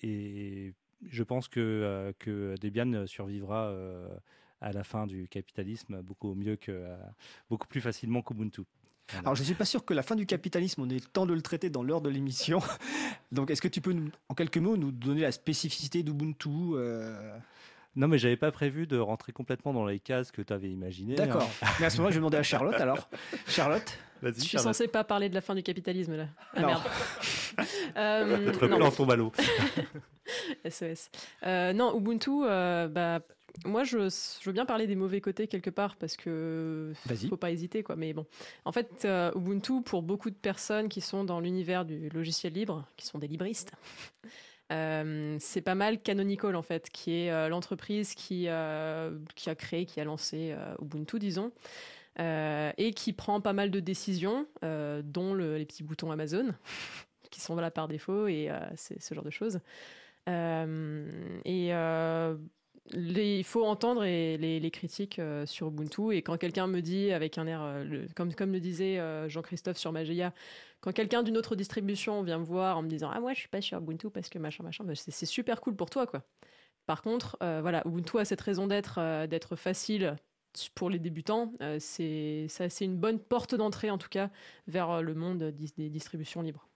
[0.01, 0.73] Et
[1.07, 4.07] je pense que, euh, Debian survivra euh,
[4.61, 6.95] à la fin du capitalisme beaucoup mieux que, euh,
[7.49, 8.61] beaucoup plus facilement qu'Ubuntu.
[9.13, 11.25] Alors, je ne suis pas sûr que la fin du capitalisme, on ait le temps
[11.25, 12.59] de le traiter dans l'heure de l'émission.
[13.31, 13.95] Donc, est-ce que tu peux,
[14.27, 16.75] en quelques mots, nous donner la spécificité d'Ubuntu
[17.95, 21.15] Non, mais j'avais pas prévu de rentrer complètement dans les cases que tu avais imaginées.
[21.15, 21.49] D'accord.
[21.61, 21.67] Hein.
[21.79, 23.09] Mais à ce moment-là, je vais demander à Charlotte alors.
[23.47, 26.27] Charlotte Je suis censé pas parler de la fin du capitalisme là.
[26.53, 26.83] Ah, merde.
[27.97, 29.31] euh, Notre plan tombe à l'eau.
[30.69, 31.09] SOS.
[31.43, 33.21] Euh, non, Ubuntu, euh, bah,
[33.65, 33.97] moi, je,
[34.45, 36.93] veux bien parler des mauvais côtés quelque part parce que
[37.29, 37.95] faut pas hésiter, quoi.
[37.95, 38.25] Mais bon,
[38.65, 42.85] en fait, euh, Ubuntu, pour beaucoup de personnes qui sont dans l'univers du logiciel libre,
[42.97, 43.71] qui sont des libristes,
[44.69, 48.47] c'est pas mal Canonical en fait, qui est l'entreprise qui,
[49.35, 51.51] qui a créé, qui a lancé Ubuntu, disons.
[52.17, 56.53] et qui prend pas mal de décisions, dont les petits boutons Amazon,
[57.31, 59.59] qui sont là par défaut, et c'est ce genre de choses.
[60.29, 61.69] Euh, et
[62.95, 66.15] euh, il faut entendre les, critiques euh, sur Ubuntu.
[66.15, 68.99] Et quand quelqu'un me dit, avec un air, comme, comme le disait
[69.29, 70.33] Jean-Christophe sur Magia,
[70.81, 73.49] quand quelqu'un d'une autre distribution vient me voir en me disant Ah, moi, je suis
[73.49, 76.23] pas sur Ubuntu parce que machin, machin, bah, c'est super cool pour toi, quoi.
[76.85, 80.15] Par contre, voilà, Ubuntu a cette raison d'être, d'être facile
[80.73, 81.53] pour les débutants.
[81.79, 82.47] c'est
[82.81, 84.29] une bonne porte d'entrée, en tout cas,
[84.67, 86.67] vers le monde des distributions libres.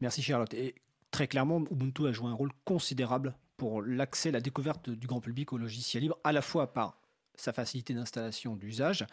[0.00, 0.52] Merci Charlotte.
[0.54, 0.74] Et
[1.10, 5.52] très clairement, Ubuntu a joué un rôle considérable pour l'accès, la découverte du grand public
[5.52, 6.98] au logiciel libre, à la fois par
[7.34, 9.06] sa facilité d'installation, d'usage,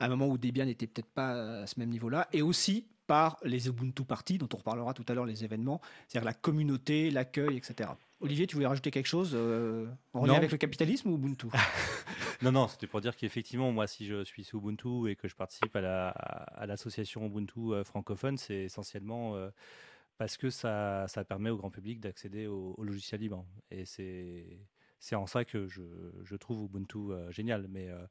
[0.00, 3.38] à un moment où Debian n'était peut-être pas à ce même niveau-là, et aussi par
[3.44, 7.56] les Ubuntu Parties, dont on reparlera tout à l'heure, les événements, c'est-à-dire la communauté, l'accueil,
[7.56, 7.90] etc.
[8.20, 11.48] Olivier, tu voulais rajouter quelque chose euh, en lien avec le capitalisme ou Ubuntu?
[12.42, 15.34] Non, non, c'était pour dire qu'effectivement, moi, si je suis sous Ubuntu et que je
[15.34, 19.48] participe à l'association la, à Ubuntu euh, francophone, c'est essentiellement euh,
[20.18, 23.46] parce que ça, ça permet au grand public d'accéder au, logiciel libre.
[23.70, 24.60] Et c'est,
[24.98, 25.82] c'est en ça que je,
[26.22, 27.66] je trouve Ubuntu euh, génial.
[27.68, 28.06] Mais euh,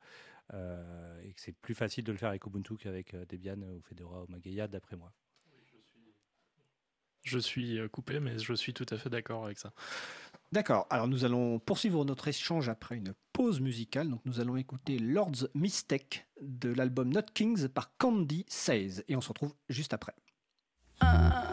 [0.53, 4.23] euh, et que c'est plus facile de le faire avec Ubuntu qu'avec Debian ou Fedora
[4.23, 5.11] ou Mageia, d'après moi.
[7.23, 9.73] Je suis coupé, mais je suis tout à fait d'accord avec ça.
[10.51, 10.85] D'accord.
[10.91, 14.11] Alors nous allons poursuivre notre échange après une pause musicale.
[14.11, 19.03] Donc nous allons écouter Lord's Mistake de l'album Not Kings par Candy Says.
[19.07, 20.13] Et on se retrouve juste après.
[21.01, 21.44] I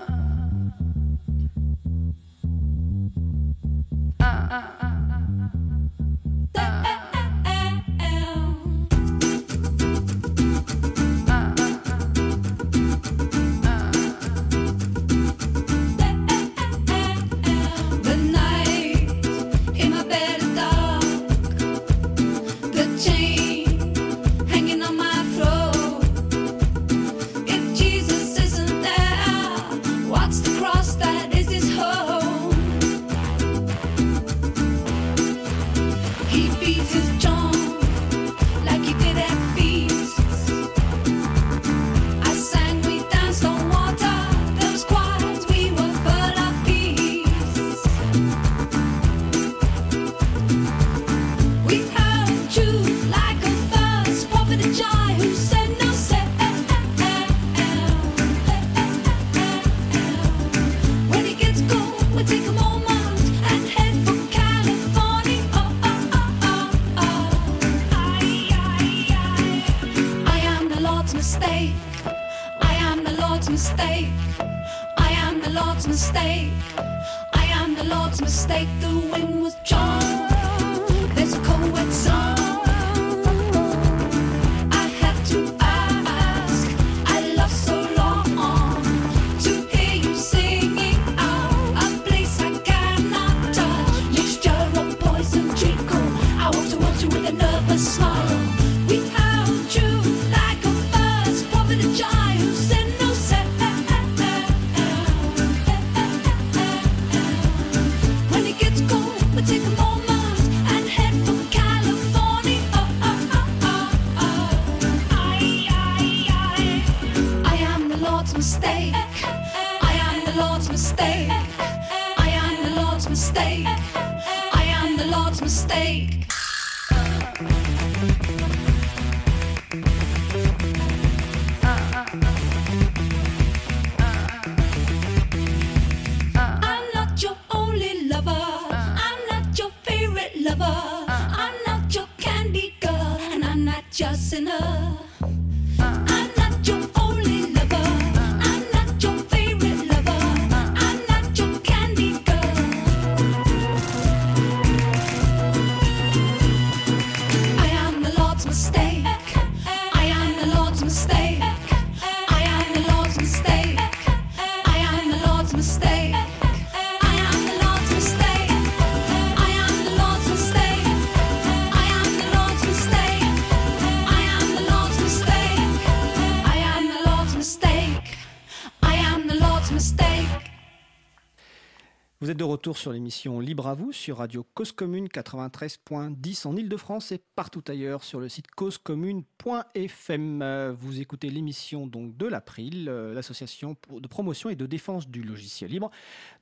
[182.62, 187.64] retour sur l'émission Libre à vous sur Radio Cause Commune 93.10 en Ile-de-France et partout
[187.66, 190.44] ailleurs sur le site causecommune.fm.
[190.79, 195.72] Vous écoutez l'émission donc de l'April, euh, l'association de promotion et de défense du logiciel
[195.72, 195.90] libre.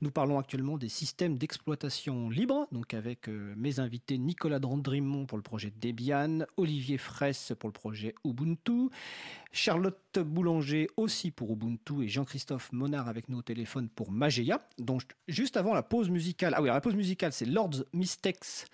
[0.01, 5.39] Nous parlons actuellement des systèmes d'exploitation libre, donc avec euh, mes invités Nicolas Drandrimont pour
[5.39, 8.91] le projet Debian, Olivier Fraisse pour le projet Ubuntu,
[9.51, 14.65] Charlotte Boulanger aussi pour Ubuntu et Jean-Christophe Monard avec nous au téléphone pour Mageia.
[14.77, 18.65] Donc juste avant la pause musicale, ah oui, la pause musicale c'est Lord's Mistakes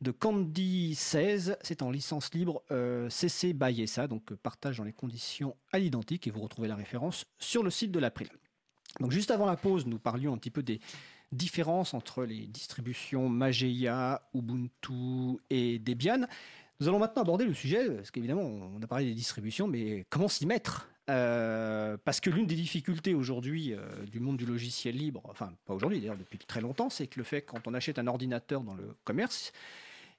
[0.00, 4.84] de Candy 16, c'est en licence libre euh, CC by ESA, donc euh, partage dans
[4.84, 8.28] les conditions à l'identique et vous retrouvez la référence sur le site de l'April.
[8.98, 10.80] Donc juste avant la pause, nous parlions un petit peu des
[11.32, 16.26] différences entre les distributions Mageia, Ubuntu et Debian.
[16.80, 20.28] Nous allons maintenant aborder le sujet, parce qu'évidemment, on a parlé des distributions, mais comment
[20.28, 20.88] s'y mettre?
[21.10, 25.74] Euh, parce que l'une des difficultés aujourd'hui euh, du monde du logiciel libre, enfin pas
[25.74, 28.74] aujourd'hui d'ailleurs depuis très longtemps, c'est que le fait quand on achète un ordinateur dans
[28.74, 29.52] le commerce,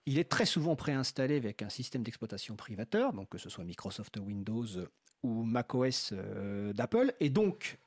[0.06, 4.18] il est très souvent préinstallé avec un système d'exploitation privateur, donc que ce soit Microsoft
[4.18, 4.66] Windows
[5.24, 7.78] ou macOS euh, d'Apple, et donc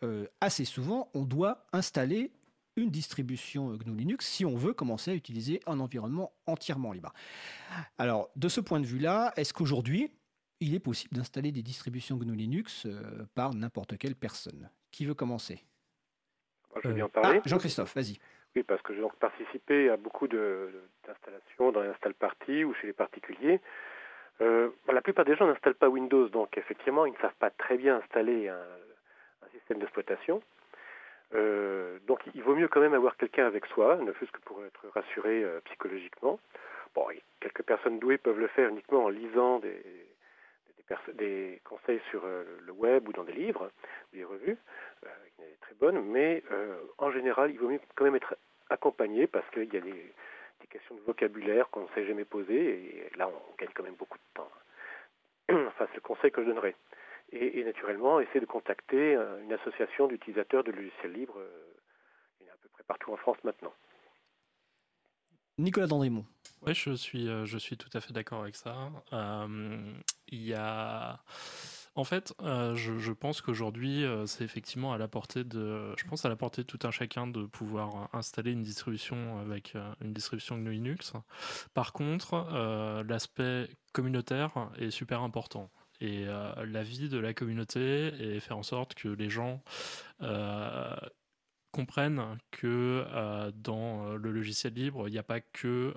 [0.41, 2.31] assez souvent on doit installer
[2.77, 7.13] une distribution GNU Linux si on veut commencer à utiliser un environnement entièrement libre.
[7.99, 10.11] Alors, de ce point de vue-là, est-ce qu'aujourd'hui,
[10.61, 14.71] il est possible d'installer des distributions GNU Linux euh, par n'importe quelle personne?
[14.91, 15.63] Qui veut commencer?
[16.83, 17.41] Je vais bien parler.
[17.45, 18.19] Ah, Jean-Christophe, vas-y.
[18.57, 22.87] Oui, parce que j'ai donc participé à beaucoup d'installations dans les install parties ou chez
[22.87, 23.61] les particuliers.
[24.41, 27.77] Euh, la plupart des gens n'installent pas Windows, donc effectivement, ils ne savent pas très
[27.77, 28.59] bien installer un
[29.53, 30.43] système d'exploitation.
[31.35, 34.65] Euh, donc il vaut mieux quand même avoir quelqu'un avec soi, ne fût-ce que pour
[34.65, 36.39] être rassuré euh, psychologiquement.
[36.95, 37.07] Bon,
[37.41, 39.83] quelques personnes douées peuvent le faire uniquement en lisant des,
[41.15, 43.71] des, conseils sur euh, le web ou dans des livres,
[44.13, 44.57] des revues,
[45.03, 46.43] qui sont très bonnes, mais
[46.99, 48.37] en général, il vaut mieux quand même être
[48.71, 50.13] accompagné parce qu'il y a des,
[50.71, 54.19] questions de vocabulaire qu'on ne sait jamais poser, et là on gagne quand même beaucoup
[54.19, 54.51] de temps.
[55.69, 56.75] enfin, c'est le conseil que je donnerais
[57.35, 61.39] et, naturellement essayer de contacter euh, une association d'utilisateurs de logiciels libres.
[61.39, 61.75] Euh,
[62.41, 63.73] il y en a à peu près partout en France maintenant.
[65.59, 66.27] Nicolas Dandrimont.
[66.63, 68.91] Oui, je suis, euh, je suis tout à fait d'accord avec ça.
[69.13, 71.21] il y a.
[71.97, 76.35] En fait, je, pense qu'aujourd'hui, c'est effectivement à la portée de, je pense à la
[76.35, 81.13] portée de tout un chacun de pouvoir installer une distribution avec une distribution GNU Linux.
[81.73, 82.49] Par contre,
[83.07, 85.71] l'aspect communautaire est super important
[86.01, 89.63] et euh, la vie de la communauté et faire en sorte que les gens
[90.23, 90.95] euh,
[91.75, 95.95] comprennent que euh, dans le logiciel libre, il n'y a pas que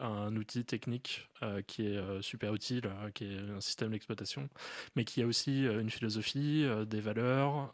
[0.00, 4.50] un outil technique euh, qui est euh, super utile, euh, qui est un système d'exploitation,
[4.94, 7.72] mais qui a aussi une philosophie, des valeurs,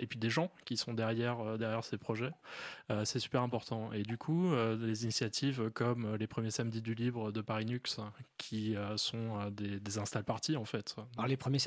[0.00, 2.32] et puis des gens qui sont derrière, derrière ces projets.
[3.04, 3.92] c'est super important.
[3.92, 7.80] Et du coup, des initiatives comme les premiers samedis du libre de Paris Nux,
[8.38, 10.96] qui sont des, install parties en fait.
[11.16, 11.58] Alors les premiers,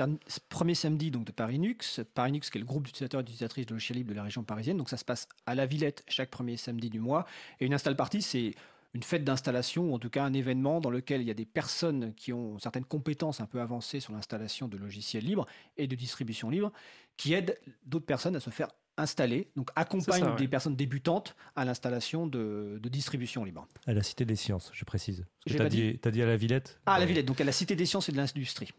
[0.76, 3.74] samedis donc, de Paris Nux, Paris Nux qui est le groupe d'utilisateurs et d'utilisatrices de
[3.74, 6.58] logiciels libres de la région parisienne, donc ça se passe à la Villette chaque premier
[6.58, 7.26] samedi du mois.
[7.60, 8.54] Et une install partie, c'est
[8.94, 11.46] une fête d'installation, ou en tout cas un événement dans lequel il y a des
[11.46, 15.46] personnes qui ont certaines compétences un peu avancées sur l'installation de logiciels libres
[15.78, 16.72] et de distribution libre,
[17.16, 22.26] qui aident d'autres personnes à se faire installer, donc accompagnent des personnes débutantes à l'installation
[22.26, 23.68] de, distribution libre.
[23.86, 25.26] À la Cité des Sciences, je précise.
[25.46, 26.80] Tu as dit, dit, à la Villette?
[26.86, 28.70] Ah, à la Villette, donc à la Cité des Sciences et de l'Industrie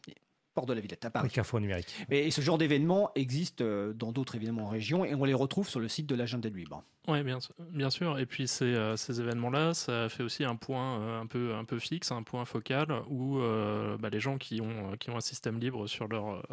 [0.58, 1.28] Port de la Villette, à Paris.
[1.28, 1.86] Carrefour numérique.
[2.10, 5.78] Et ce genre d'événements existe euh, dans d'autres évidemment régions et on les retrouve sur
[5.78, 6.82] le site de l'agenda libre.
[7.08, 8.18] Oui, bien, sûr.
[8.18, 11.64] Et puis ces, euh, ces événements-là, ça fait aussi un point euh, un, peu, un
[11.64, 15.86] peu fixe, un point focal où euh, bah, les gens qui ont, un système libre
[15.86, 16.44] sur leur,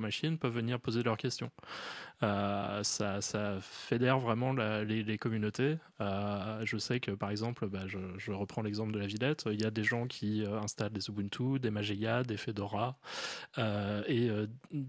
[0.00, 1.50] machine peuvent venir poser leurs questions.
[2.20, 3.20] ça,
[3.62, 5.78] fédère vraiment les, communautés.
[6.00, 9.70] je sais que par exemple, bah, je, reprends l'exemple de la Villette, il y a
[9.70, 12.98] des gens qui installent des Ubuntu, des Mageia, des Fedora
[14.06, 14.28] et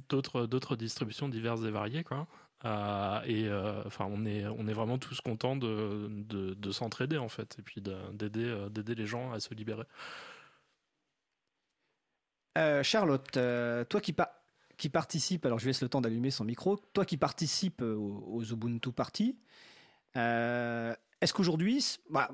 [0.10, 2.04] d'autres distributions diverses et variées.
[2.04, 2.28] Quoi.
[2.65, 7.30] Euh, et euh, enfin, on est, on est vraiment tous contents de, de, s'entraider en
[7.30, 9.86] fait, et puis d'aider, euh, d'aider les gens à se libérer.
[12.84, 13.38] Charlotte,
[13.89, 14.15] toi qui,
[14.78, 18.93] qui participe, alors je laisse le temps d'allumer son micro, toi qui participes aux, Ubuntu
[18.93, 19.38] Party,
[21.25, 22.29] est-ce qu'aujourd'hui, bah,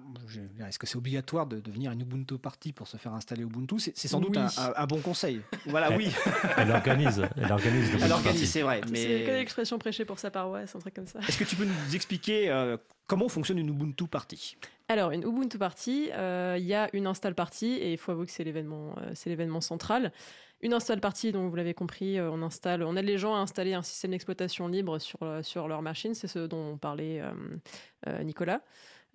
[0.68, 3.80] est-ce que c'est obligatoire de devenir une Ubuntu party pour se faire installer Ubuntu?
[3.80, 5.40] C'est sans doute un, bon conseil.
[5.66, 6.12] Voilà, oui.
[6.58, 7.26] Elle organise.
[7.38, 7.90] Elle organise.
[8.02, 8.82] Elle organise, c'est vrai.
[8.92, 9.02] Mais...
[9.02, 11.20] C'est quelle expression prêchée pour sa paroisse, un truc comme ça?
[11.26, 12.76] Est-ce que tu peux nous expliquer euh,
[13.08, 14.58] comment fonctionne une Ubuntu party?
[14.90, 18.26] Alors, une Ubuntu Party, euh, il y a une install party et il faut avouer
[18.26, 20.12] que c'est l'événement, euh, c'est l'événement central.
[20.62, 23.74] Une install party, donc vous l'avez compris, on installe, on aide les gens à installer
[23.74, 26.14] un système d'exploitation libre sur, sur leur machine.
[26.14, 27.22] C'est ce dont on parlait
[28.24, 28.62] Nicolas.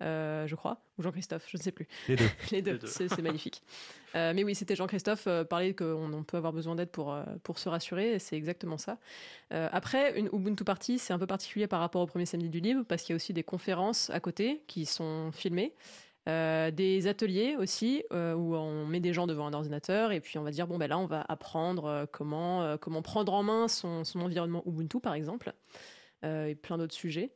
[0.01, 1.87] je crois, ou Jean-Christophe, je ne sais plus.
[2.07, 2.29] Les deux.
[2.51, 3.63] les deux, c'est magnifique.
[4.13, 8.13] mais oui, c'était Jean-Christophe euh, parler qu'on peut avoir besoin d'aide pour, pour se rassurer,
[8.15, 8.97] et c'est exactement ça.
[9.51, 12.83] après, une Ubuntu Party, c'est un peu particulier par rapport au premier samedi du livre,
[12.83, 15.73] parce qu'il y a aussi des conférences à côté qui sont filmées.
[16.27, 20.37] Euh, des ateliers aussi euh, où on met des gens devant un ordinateur et puis
[20.37, 24.03] on va dire bon ben là on va apprendre euh, comment prendre en main son,
[24.03, 25.53] son environnement Ubuntu par exemple
[26.23, 27.31] et plein d'autres sujets.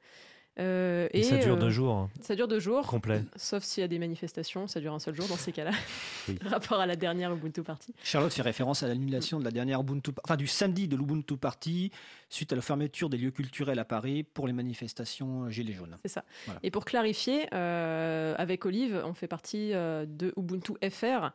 [0.59, 1.93] Euh, et, ça dure deux euh, jours.
[1.93, 2.09] Hein.
[2.21, 2.85] Ça dure deux jours.
[2.85, 3.23] Complet.
[3.37, 5.71] Sauf s'il y a des manifestations, ça dure un seul jour dans ces cas-là.
[6.45, 7.93] Rapport à la dernière Ubuntu Party.
[8.03, 11.91] Charlotte fait référence à l'annulation de la dernière Ubuntu, enfin du samedi de l'Ubuntu Party
[12.29, 15.97] suite à la fermeture des lieux culturels à Paris pour les manifestations Gilets jaunes.
[16.01, 16.23] C'est ça.
[16.63, 21.31] Et pour clarifier, euh, avec Olive, on fait partie de Ubuntu FR.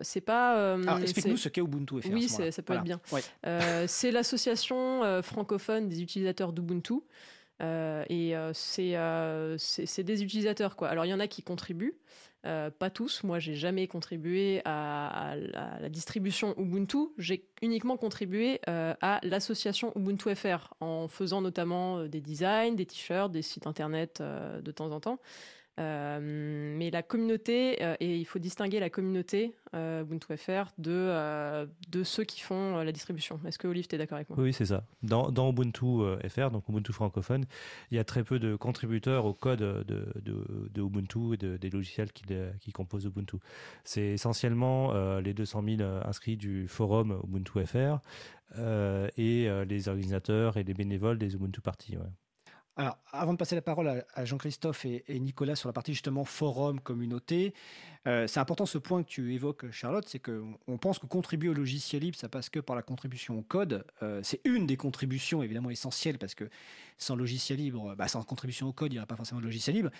[0.00, 0.74] c'est pas.
[0.74, 2.08] Alors explique-nous ce qu'est Ubuntu FR.
[2.12, 3.00] Oui, ça peut être bien.
[3.86, 7.02] c'est l'association francophone des utilisateurs d'Ubuntu.
[7.62, 10.76] Euh, et euh, euh, c'est des utilisateurs.
[10.76, 10.88] Quoi.
[10.88, 11.96] Alors, il y en a qui contribuent,
[12.42, 13.24] pas tous.
[13.24, 15.34] Moi, j'ai jamais contribué à,
[15.80, 17.08] la distribution Ubuntu.
[17.18, 23.42] J'ai uniquement contribué à l'association Ubuntu FR en faisant notamment des designs, des t-shirts, des
[23.42, 25.18] sites internet de temps en temps.
[25.78, 31.66] Euh, mais la communauté, euh, et il faut distinguer la communauté euh, Ubuntu FR de,
[31.88, 33.38] de ceux qui font la distribution.
[33.46, 34.38] Est-ce que Olive, tu es d'accord avec moi?
[34.40, 34.84] Oui, c'est ça.
[35.02, 37.44] Dans, dans, Ubuntu FR, donc Ubuntu francophone,
[37.90, 42.72] il y a très peu de contributeurs au code de, Ubuntu et des logiciels qui,
[42.72, 43.36] composent Ubuntu.
[43.84, 47.98] C'est essentiellement les 200 000 inscrits du forum Ubuntu FR
[49.16, 51.96] et les organisateurs et les bénévoles des Ubuntu Party.
[52.78, 56.78] Alors, avant de passer la parole à, Jean-Christophe et, Nicolas sur la partie justement forum,
[56.78, 57.54] communauté,
[58.06, 61.54] euh, c'est important ce point que tu évoques, Charlotte, c'est qu'on pense que contribuer au
[61.54, 63.86] logiciel libre, ça passe que par la contribution au code.
[64.02, 66.50] Euh, c'est une des contributions évidemment essentielles parce que
[66.98, 69.74] sans logiciel libre, bah, sans contribution au code, il n'y aurait pas forcément de logiciel
[69.74, 69.90] libre.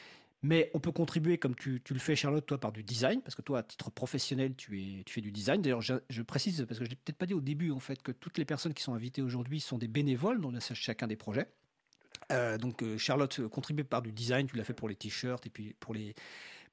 [0.42, 3.42] Mais on peut contribuer, comme tu, le fais, Charlotte, toi, par du design, parce que
[3.42, 5.62] toi, à titre professionnel, tu, es, tu fais du design.
[5.62, 8.02] D'ailleurs, je, précise, parce que je ne l'ai peut-être pas dit au début, en fait,
[8.02, 11.48] que toutes les personnes qui sont invitées aujourd'hui sont des bénévoles dans chacun des projets.
[12.32, 15.46] Euh, donc euh, Charlotte euh, contribue par du design, tu l'as fait pour les t-shirts
[15.46, 16.14] et puis pour les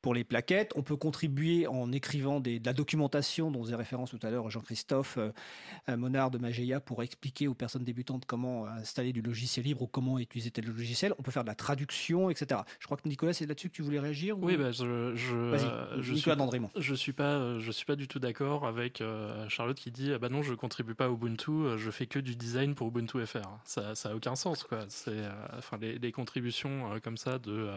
[0.03, 0.73] pour les plaquettes.
[0.75, 4.49] On peut contribuer en écrivant des, de la documentation dont faisait référence tout à l'heure
[4.49, 9.83] Jean-Christophe euh, Monard de Mageia pour expliquer aux personnes débutantes comment installer du logiciel libre
[9.83, 11.13] ou comment utiliser tel logiciel.
[11.19, 12.61] On peut faire de la traduction, etc.
[12.79, 15.55] Je crois que Nicolas, c'est là-dessus que tu voulais réagir Oui, bah, je, je,
[16.01, 16.31] je, suis,
[16.75, 19.01] je suis pas, je suis pas du tout d'accord avec
[19.47, 22.35] Charlotte qui dit ah bah non, je contribue pas à Ubuntu, je fais que du
[22.35, 23.39] design pour Ubuntu FR.
[23.63, 24.79] Ça, ça a aucun sens, quoi.
[24.89, 25.23] C'est,
[25.57, 27.69] enfin, les, les contributions comme ça de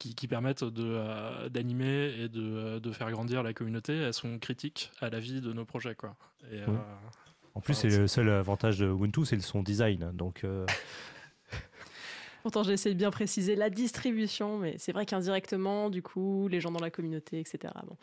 [0.00, 5.10] qui, permettent de, d'animer et de, de, faire grandir la communauté, elles sont critiques à
[5.10, 5.94] la vie de nos projets.
[5.94, 6.16] Quoi.
[6.50, 6.66] Et, euh,
[7.54, 10.10] en plus, c'est le seul avantage de Ubuntu, c'est son design.
[10.14, 10.66] Donc, euh,
[12.42, 16.60] Pourtant, j'ai essayé de bien préciser la distribution, mais c'est vrai qu'indirectement, du coup, les
[16.60, 17.74] gens dans la communauté, etc.
[17.86, 17.96] Bon.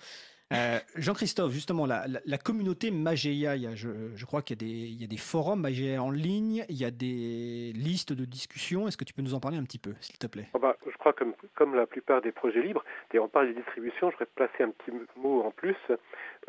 [0.53, 6.11] Euh, Jean-Christophe, justement, la, communauté Mageia, je, crois qu'il y, a des forums Mageia en
[6.11, 8.87] ligne, il y a des listes de discussion.
[8.87, 10.47] Est-ce que tu peux nous en parler un petit peu, s'il te plaît?
[10.53, 12.83] Oh bah, Je crois que comme, comme, la plupart des projets libres,
[13.13, 15.75] et on parle de distribution, je voudrais placer un petit mot en plus.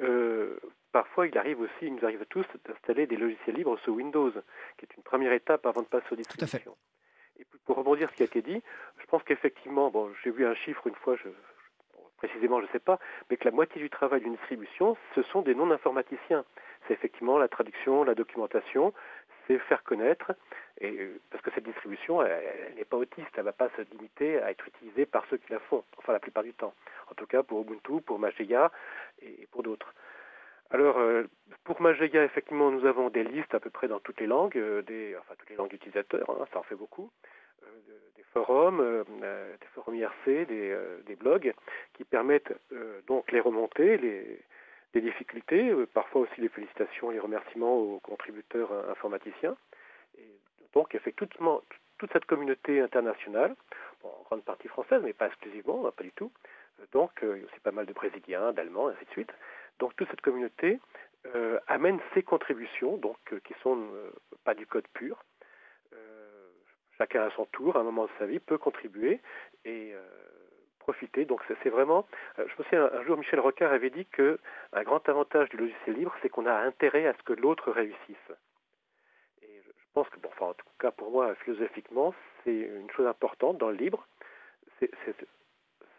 [0.01, 0.59] Euh,
[0.93, 4.31] parfois, il arrive aussi, il nous arrive à tous d'installer des logiciels libres sous Windows,
[4.31, 6.59] qui est une première étape avant de passer aux distributions.
[6.61, 7.41] Tout à fait.
[7.41, 8.63] Et pour rebondir sur ce qui a été dit,
[9.01, 11.29] je pense qu'effectivement, bon, j'ai vu un chiffre une fois, je,
[12.19, 12.99] précisément je ne sais pas,
[13.31, 16.45] mais que la moitié du travail d'une distribution, ce sont des non-informaticiens.
[16.87, 18.93] C'est effectivement la traduction, la documentation,
[19.47, 20.33] c'est faire connaître,
[20.81, 24.41] et, parce que cette distribution, elle, n'est pas autiste, elle ne va pas se limiter
[24.43, 26.75] à être utilisée par ceux qui la font, enfin la plupart du temps.
[27.11, 28.71] En tout cas pour Ubuntu, pour Mageia
[29.23, 29.95] et, pour d'autres.
[30.71, 30.99] Alors,
[31.65, 35.17] pour Mageia, effectivement, nous avons des listes à peu près dans toutes les langues, des,
[35.19, 37.11] enfin toutes les langues d'utilisateurs, hein, ça en fait beaucoup
[38.19, 41.53] des forums, euh, euh, des forums IRC, des, euh, blogs
[41.95, 42.53] qui permettent
[43.07, 44.41] donc les remontées, les,
[44.93, 49.57] des difficultés, parfois aussi les félicitations, les remerciements aux contributeurs informaticiens.
[50.17, 50.29] Et
[50.75, 51.63] donc, effectivement,
[51.99, 53.57] toute cette communauté internationale,
[54.05, 56.31] en grande partie française, mais pas exclusivement, hein, pas du tout.
[56.93, 59.33] Donc, il y a aussi pas mal de Brésiliens, d'Allemands, ainsi de suite.
[59.79, 60.81] Donc, toute cette communauté
[61.67, 63.87] amène ses contributions, donc qui sont
[64.45, 65.23] pas du code pur,
[66.99, 69.21] chacun à son tour, à un moment de sa vie, peut contribuer
[69.65, 70.03] et euh,
[70.81, 71.25] profiter.
[71.25, 72.07] Donc c'est vraiment,
[72.39, 74.39] euh, je me souviens un, jour Michel Rocard avait dit que
[74.73, 78.31] un grand avantage du logiciel libre, c'est qu'on a intérêt à ce que l'autre réussisse.
[79.43, 82.15] Et je, pense que, bon, enfin, en tout cas pour moi, philosophiquement,
[82.45, 84.07] c'est une chose importante dans le libre.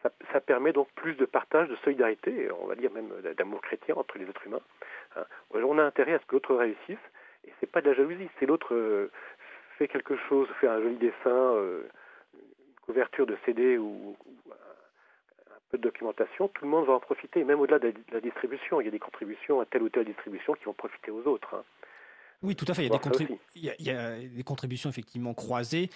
[0.04, 4.18] Ça, permet donc plus de partage, de solidarité, on va dire même d'amour chrétien entre
[4.18, 4.62] les êtres humains.
[5.16, 5.26] Hein.
[5.52, 6.98] On a intérêt à ce que l'autre réussisse,
[7.46, 9.12] et c'est pas de la jalousie, c'est l'autre euh,
[9.78, 11.84] fait quelque chose, fait un joli dessin, euh,
[12.34, 14.16] une couverture de CD ou,
[14.52, 18.82] un peu de documentation, tout le monde va en profiter, même au-delà de, la distribution.
[18.82, 21.56] Il y a des contributions à telle ou telle distribution qui vont profiter aux autres.
[21.56, 21.64] Hein.
[22.42, 22.90] Oui, tout à fait.
[23.56, 25.90] Il y, a des des contributions effectivement croisées.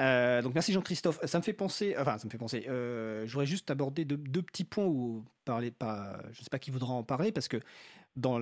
[0.00, 1.20] Euh, donc merci Jean-Christophe.
[1.24, 2.64] Ça me fait penser, enfin ça me fait penser.
[2.68, 6.58] Euh, J'aurais juste abordé deux, deux, petits points où parler pas, je ne sais pas
[6.58, 7.58] qui voudra en parler parce que
[8.16, 8.40] dans,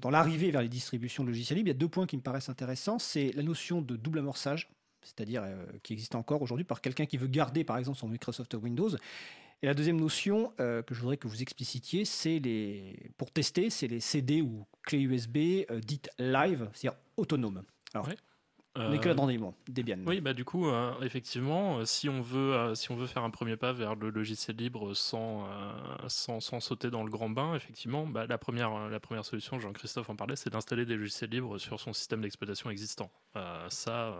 [0.00, 2.22] dans l'arrivée vers les distributions de logiciels libres, il y a deux points qui me
[2.22, 2.98] paraissent intéressants.
[2.98, 4.68] C'est la notion de double amorçage,
[5.02, 8.54] c'est-à-dire euh, qui existe encore aujourd'hui par quelqu'un qui veut garder par exemple son Microsoft
[8.54, 8.90] Windows.
[9.62, 13.68] Et la deuxième notion euh, que je voudrais que vous explicitiez, c'est les, pour tester,
[13.68, 15.36] c'est les CD ou clés USB
[15.70, 17.62] euh, dites live, c'est-à-dire autonomes.
[18.76, 19.14] On que là
[19.68, 19.98] Debian.
[20.06, 23.24] Oui, bah du coup, euh, effectivement, euh, si on veut, euh, si on veut faire
[23.24, 25.44] un premier pas vers le logiciel libre sans,
[26.06, 30.08] sans, sans, sauter dans le grand bain, effectivement, bah, la première, la première solution, Jean-Christophe
[30.08, 33.10] en parlait, c'est d'installer des logiciels libres sur son système d'exploitation existant.
[33.68, 34.16] ça,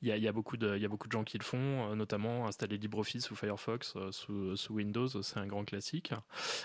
[0.00, 1.94] il y a, y, a beaucoup de, y a beaucoup de gens qui le font,
[1.94, 6.12] notamment installer LibreOffice ou Firefox sous, sous, Windows, c'est un grand classique.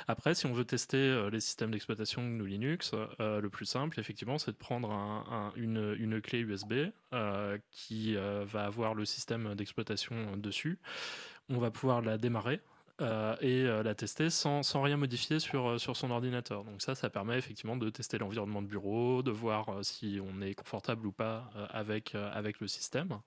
[0.08, 4.52] Après, si on veut tester les systèmes d'exploitation GNU Linux, le plus simple, effectivement, c'est
[4.52, 6.74] de prendre un, une, une clé USB
[7.11, 7.11] euh,
[7.72, 10.80] qui euh, va avoir le système d'exploitation dessus.
[11.50, 12.62] On va pouvoir la démarrer
[13.02, 16.64] euh, et euh, la tester sans, sans, rien modifier sur, euh, sur son ordinateur.
[16.64, 20.54] Donc ça, ça permet effectivement de tester l'environnement de bureau, de voir si on est
[20.54, 23.20] confortable ou pas avec, avec le système.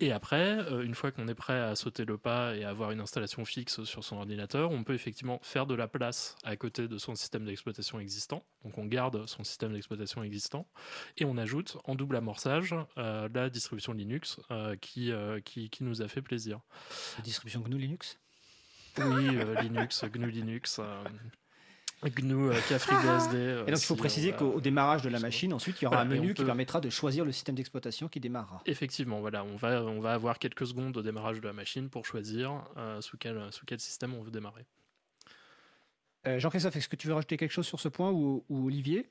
[0.00, 3.44] Et après, une fois qu'on est prêt à sauter le pas et avoir une installation
[3.44, 7.14] fixe sur son ordinateur, on peut effectivement faire de la place à côté de son
[7.14, 8.44] système d'exploitation existant.
[8.64, 10.66] Donc on garde son système d'exploitation existant
[11.16, 14.40] et on ajoute en double amorçage la distribution Linux
[14.80, 15.12] qui,
[15.44, 16.60] qui, qui, nous a fait plaisir.
[17.18, 18.18] La distribution GNU Linux?
[18.98, 20.80] Oui, euh, Linux, GNU Linux.
[20.80, 21.04] Euh,
[22.04, 23.62] GNU, euh, BSD.
[23.66, 26.04] et donc il faut préciser qu'au démarrage de la machine, ensuite il y aura un
[26.04, 28.60] menu qui permettra de choisir le système d'exploitation qui démarrera.
[28.66, 32.04] Effectivement, voilà, on va, on va avoir quelques secondes au démarrage de la machine pour
[32.04, 32.62] choisir
[33.00, 34.66] sous, quel, sous quel système on veut démarrer.
[36.26, 39.06] Jean-Christophe, est-ce que tu veux rajouter quelque chose sur ce point ou, Olivier?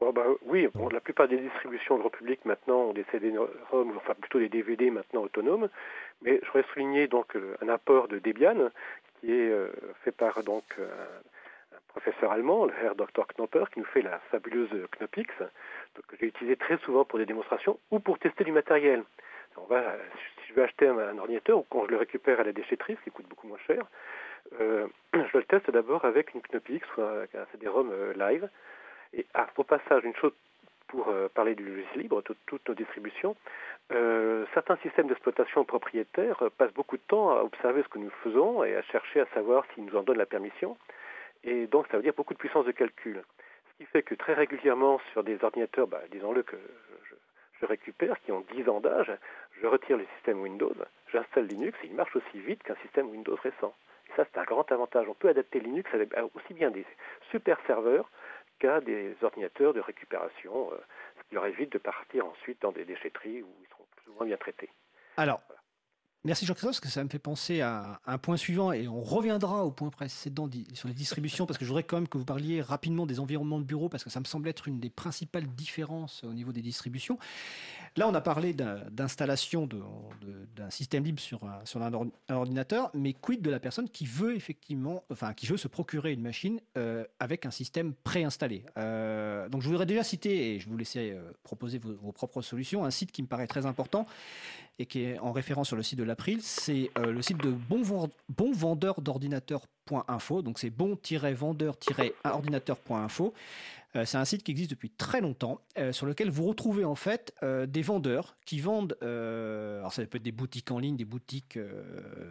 [0.00, 4.38] Oh, bah, Oui, la plupart des distributions de République maintenant ont des CD-ROM, enfin plutôt
[4.38, 5.70] des DVD maintenant autonomes.
[6.22, 8.70] Mais je voudrais souligner donc euh, un apport de Debian
[9.20, 9.68] qui est euh,
[10.04, 13.26] fait par donc un, professeur allemand, le Herr Dr.
[13.26, 15.30] Knopper, qui nous fait la fabuleuse Knopix,
[16.08, 19.04] que j'ai utilisé très souvent pour des démonstrations ou pour tester du matériel.
[19.58, 19.96] On va,
[20.40, 23.04] si je veux acheter un, ordinateur ou quand je le récupère à la déchetterie, ce
[23.04, 23.84] qui coûte beaucoup moins cher,
[24.58, 28.48] euh, je le teste d'abord avec une Knopix ou un, CD-ROM live.
[29.12, 29.26] Et
[29.58, 30.32] au passage, une chose
[30.92, 33.34] pour parler du logiciel libre, toutes nos distributions,
[33.90, 38.64] euh, certains systèmes d'exploitation propriétaires passent beaucoup de temps à observer ce que nous faisons
[38.64, 40.76] et à chercher à savoir s'ils nous en donnent la permission.
[41.44, 43.22] Et donc, ça veut dire beaucoup de puissance de calcul.
[43.70, 46.56] Ce qui fait que très régulièrement, sur des ordinateurs, bah, disons-le que
[47.60, 49.12] je, récupère, qui ont 10 ans d'âge,
[49.60, 50.74] je retire le système Windows,
[51.12, 53.74] j'installe Linux il marche aussi vite qu'un système Windows récent.
[54.08, 55.06] Et ça, c'est un grand avantage.
[55.08, 56.84] On peut adapter Linux à aussi bien des
[57.30, 58.10] super serveurs
[58.58, 60.72] qu'à des ordinateurs de récupération.
[60.72, 60.76] Euh,
[61.30, 64.26] il leur évite de partir ensuite dans des déchetteries où ils seront plus ou moins
[64.26, 64.68] bien traités.
[65.16, 65.40] Alors,
[66.24, 69.64] Merci Jean-Christophe, parce que ça me fait penser à un point suivant, et on reviendra
[69.64, 72.62] au point précédent sur les distributions, parce que je voudrais quand même que vous parliez
[72.62, 76.22] rapidement des environnements de bureau, parce que ça me semble être une des principales différences
[76.22, 77.18] au niveau des distributions.
[77.96, 79.68] Là, on a parlé d'installation
[80.56, 81.62] d'un système libre sur, un,
[82.30, 86.22] ordinateur, mais quid de la personne qui veut effectivement, enfin, qui veut se procurer une
[86.22, 88.64] machine euh, avec un système préinstallé?
[88.78, 92.40] Euh, Donc, je voudrais déjà citer, et je vous laisser euh, proposer vos, vos, propres
[92.40, 94.06] solutions, un site qui me paraît très important
[94.78, 97.54] et qui est en référence sur le site de l'April, c'est le site de
[98.30, 100.40] bonvendeur-d'ordinateur.info.
[100.40, 103.34] Donc, c'est bon-vendeur-ordinateur.info.
[103.94, 106.94] Euh, c'est un site qui existe depuis très longtemps, euh, sur lequel vous retrouvez en
[106.94, 111.04] fait euh, des vendeurs qui vendent, alors ça peut être des boutiques en ligne, des
[111.04, 111.58] boutiques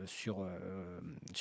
[0.05, 0.47] sur,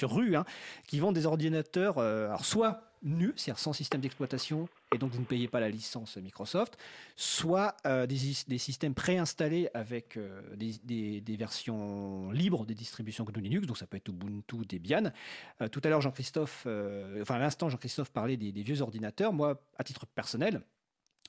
[0.02, 0.44] rue, hein,
[0.86, 5.24] qui vendent des ordinateurs, alors soit nus, c'est-à-dire sans système d'exploitation, et donc vous ne
[5.24, 6.76] payez pas la licence Microsoft,
[7.16, 8.16] soit euh, des,
[8.58, 13.96] systèmes préinstallés avec euh, des, des, versions libres des distributions GNU Linux, donc ça peut
[13.96, 15.12] être Ubuntu, Debian.
[15.60, 16.66] Euh, tout à l'heure, Jean-Christophe,
[17.20, 19.32] enfin à l'instant, Jean-Christophe parlait des, vieux ordinateurs.
[19.32, 20.62] Moi, à titre personnel,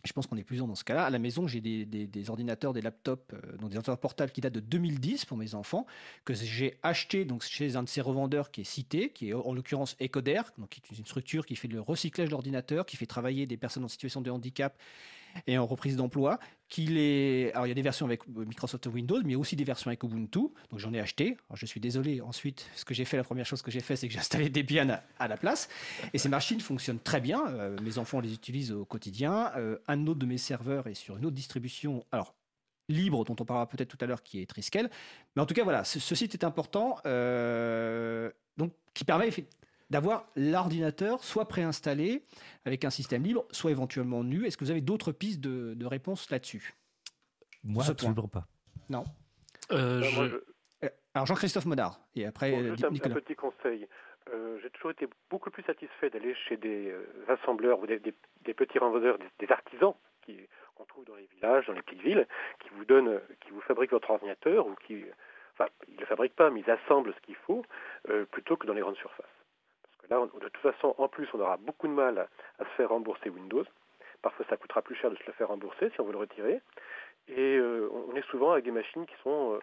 [0.03, 1.05] je pense qu'on est plusieurs dans ce cas-là.
[1.05, 4.53] À la maison, j'ai des, ordinateurs, des laptops, euh, donc des ordinateurs portables qui datent
[4.53, 5.85] de 2010 pour mes enfants,
[6.25, 9.95] que j'ai acheté chez un de ces revendeurs qui est cité, qui est en l'occurrence
[10.01, 13.57] Ecoder, donc qui est une structure qui fait le recyclage d'ordinateurs, qui fait travailler des
[13.57, 14.77] personnes en situation de handicap
[15.47, 16.39] et en reprise d'emploi.
[16.67, 17.51] Qu'il est...
[17.51, 19.65] Alors, il y a des versions avec Microsoft Windows, mais il y a aussi des
[19.65, 20.39] versions avec Ubuntu.
[20.69, 21.35] Donc, j'en ai acheté.
[21.53, 22.21] Je suis désolé.
[22.21, 24.49] Ensuite, ce que j'ai fait, la première chose que j'ai fait, c'est que j'ai installé
[24.49, 25.67] Debian à, la place.
[26.13, 27.45] Et ces machines fonctionnent très bien.
[27.47, 29.51] Euh, mes enfants les utilisent au quotidien.
[29.57, 32.05] Euh, un autre de mes serveurs est sur une autre distribution.
[32.13, 32.35] Alors,
[32.91, 34.89] libre dont on parlera peut-être tout à l'heure qui est Triskel.
[35.35, 39.29] Mais en tout cas, voilà, ce, site est important, euh, donc qui permet
[39.91, 42.23] d'avoir l'ordinateur soit préinstallé
[42.65, 44.45] avec un système libre, soit éventuellement nu.
[44.45, 46.73] Est-ce que vous avez d'autres pistes de, de réponse là-dessus?
[47.63, 48.47] Moi, absolument pas.
[48.89, 49.03] Non.
[49.71, 50.01] Euh,
[50.83, 53.87] euh, alors Jean-Christophe Modard, et après bon, juste un, petit conseil.
[54.33, 56.93] Euh, j'ai toujours été beaucoup plus satisfait d'aller chez des
[57.27, 57.99] assembleurs ou des,
[58.53, 59.93] petits revendeurs, des, artisans
[60.75, 62.27] qu'on trouve dans les villages, dans les petites villes,
[62.61, 65.03] qui vous donnent, qui vous fabriquent votre ordinateur ou qui,
[65.53, 67.65] enfin, ils ne le fabriquent pas, mais ils assemblent ce qu'il faut,
[68.31, 69.40] plutôt que dans les grandes surfaces.
[70.11, 72.27] De toute façon, en plus, on aura beaucoup de mal
[72.59, 73.63] à, se faire rembourser Windows.
[74.21, 76.61] Parfois, ça coûtera plus cher de se le faire rembourser si on veut le retirer.
[77.29, 79.59] Et euh, on est souvent avec des machines qui sont euh,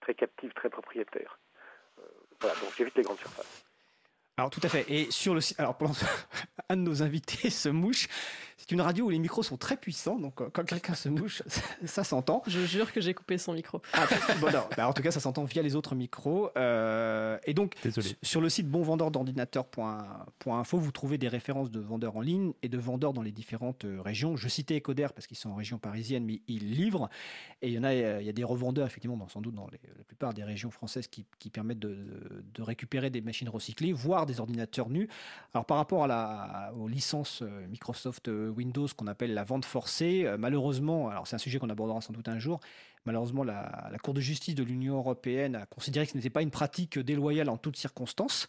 [0.00, 1.38] très captives, très propriétaires.
[2.00, 2.02] Euh,
[2.40, 3.64] voilà, donc j'évite les grandes surfaces.
[4.36, 4.84] Alors tout à fait.
[4.90, 5.78] Et sur le alors
[6.68, 8.08] un de nos invités se mouche.
[8.56, 11.42] C'est une radio où les micros sont très puissants, donc euh, quand quelqu'un se mouche,
[11.84, 12.42] ça, s'entend.
[12.46, 13.82] Je jure que j'ai coupé son micro.
[13.92, 14.06] Ah,
[14.40, 16.50] bon, bah, en tout cas, ça s'entend via les autres micros.
[16.56, 17.74] Euh, et donc,
[18.22, 23.12] sur le site bonvendeur-d'ordinateur.info, vous trouvez des références de vendeurs en ligne et de vendeurs
[23.12, 24.36] dans les différentes euh, régions.
[24.36, 27.08] Je citais Ecoder parce qu'ils sont en région parisienne, mais ils livrent.
[27.60, 29.66] Et il y en a, il y a des revendeurs, effectivement, dans, sans doute dans
[29.66, 31.98] la plupart des régions françaises qui, permettent de,
[32.54, 35.08] de, récupérer des machines recyclées, voire des ordinateurs nus.
[35.52, 40.24] Alors, par rapport à la, aux licences Microsoft Windows qu'on appelle la vente forcée.
[40.24, 42.60] Euh, malheureusement, alors c'est un sujet qu'on abordera sans doute un jour,
[43.04, 46.50] malheureusement la, Cour de justice de l'Union européenne a considéré que ce n'était pas une
[46.50, 48.48] pratique déloyale en toutes circonstances,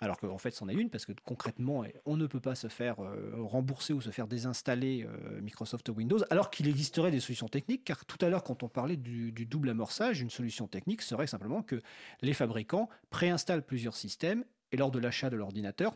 [0.00, 3.02] alors qu'en fait c'en est une, parce que concrètement on ne peut pas se faire
[3.02, 7.84] euh, rembourser ou se faire désinstaller euh, Microsoft Windows, alors qu'il existerait des solutions techniques,
[7.84, 11.62] car tout à l'heure quand on parlait du double amorçage, une solution technique serait simplement
[11.62, 11.80] que
[12.22, 15.94] les fabricants préinstallent plusieurs systèmes et lors de l'achat de l'ordinateur,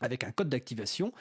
[0.00, 1.12] avec un code d'activation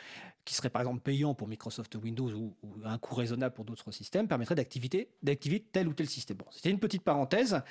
[0.45, 4.27] qui serait par exemple payant pour Microsoft Windows ou, un coût raisonnable pour d'autres systèmes,
[4.27, 6.37] permettrait d'activer tel ou tel système.
[6.37, 7.61] Bon, c'était une petite parenthèse.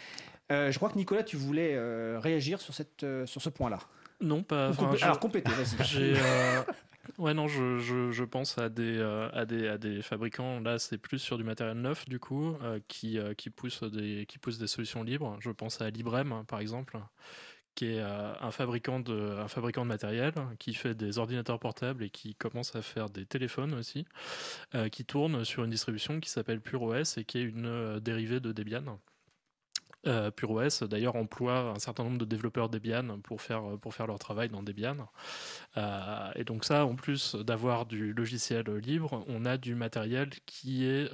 [0.50, 3.78] Euh, je crois que Nicolas, tu voulais euh, réagir sur, cette, euh, sur ce point-là.
[4.20, 4.72] Non, pas.
[5.02, 6.16] Alors compléter, vas-y.
[7.18, 9.00] Ouais, non, je, je, je, pense à des,
[9.32, 12.54] à, des, à des fabricants, là c'est plus sur du matériel neuf du coup,
[12.86, 15.36] qui, qui, poussent des, qui poussent des solutions libres.
[15.40, 17.00] Je pense à Librem par exemple,
[17.74, 22.76] qui est euh, un fabricant de matériel qui fait des ordinateurs portables et qui commence
[22.76, 24.04] à faire des téléphones aussi
[24.74, 28.40] euh, qui tourne sur une distribution qui s'appelle PureOS et qui est une euh, dérivée
[28.40, 28.98] de Debian.
[30.34, 33.62] PureOS d'ailleurs emploie un certain nombre de développeurs Debian pour faire
[34.08, 34.96] leur travail dans Debian.
[36.34, 41.08] et donc ça, en plus d'avoir du logiciel libre, on a du matériel qui est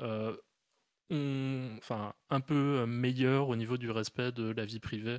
[1.10, 5.18] enfin, un peu meilleur au niveau du respect de la vie privée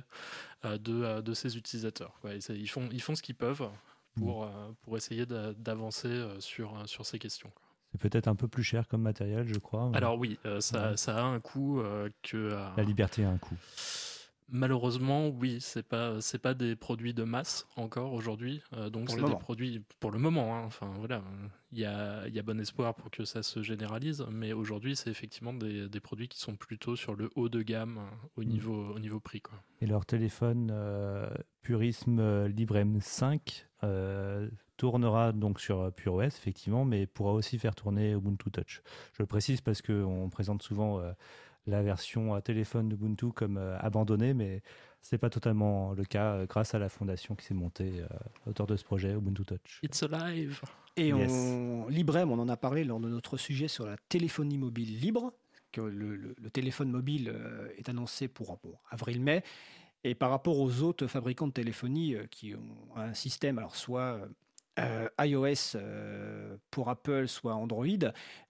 [0.64, 2.20] euh, de, euh, de ses utilisateurs.
[2.50, 3.68] ils, font, ils font ce qu'ils peuvent
[4.16, 4.48] pour, mm.
[4.48, 7.50] euh, pour essayer d'avancer sur, sur ces questions.
[7.92, 9.90] C'est peut-être un peu plus cher comme matériel, je crois.
[9.94, 11.82] Alors oui, ça, ça, a un coût
[12.22, 12.54] que...
[12.76, 13.56] La liberté a un coût.
[14.50, 19.36] Malheureusement, oui, c'est pas c'est pas des produits de masse encore aujourd'hui, donc c'est des
[19.36, 20.56] produits pour le moment.
[20.56, 20.64] Hein.
[20.66, 21.22] enfin voilà,
[21.72, 25.10] il y a, y a bon espoir pour que ça se généralise, mais aujourd'hui c'est
[25.10, 28.46] effectivement des, des, produits qui sont plutôt sur le haut de gamme hein, au mm.
[28.46, 29.62] niveau au niveau prix quoi.
[29.80, 31.28] Et leur téléphone euh,
[31.62, 38.12] Purisme euh, Librem 5 euh, tournera donc sur PureOS effectivement, mais pourra aussi faire tourner
[38.12, 38.82] Ubuntu Touch.
[39.12, 41.00] Je le précise parce qu'on présente souvent
[41.66, 44.62] la version téléphone d'Ubuntu comme abandonnée, mais
[45.02, 48.02] c'est pas totalement le cas grâce à la fondation qui s'est montée
[48.46, 49.80] autour de ce projet Ubuntu Touch.
[49.82, 50.60] It's alive.
[50.96, 54.98] Et on, Librem, on en a parlé lors de notre sujet sur la téléphonie mobile
[54.98, 55.32] libre,
[55.72, 57.34] que le, téléphone mobile
[57.76, 58.58] est annoncé pour
[58.90, 59.42] avril-mai.
[60.02, 64.20] Et par rapport aux autres fabricants de téléphonie qui ont un système, alors soit
[64.80, 67.86] euh, iOS euh, pour Apple, soit Android,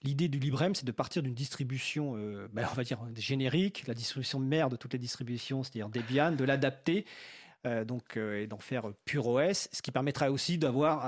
[0.02, 3.94] l'idée du Librem, c'est de partir d'une distribution, euh, ben, on va dire générique, la
[3.94, 7.04] distribution mère de toutes les distributions, c'est-à-dire Debian, de l'adapter.
[7.86, 11.04] donc et d'en faire pure OS, ce qui permettra aussi d'avoir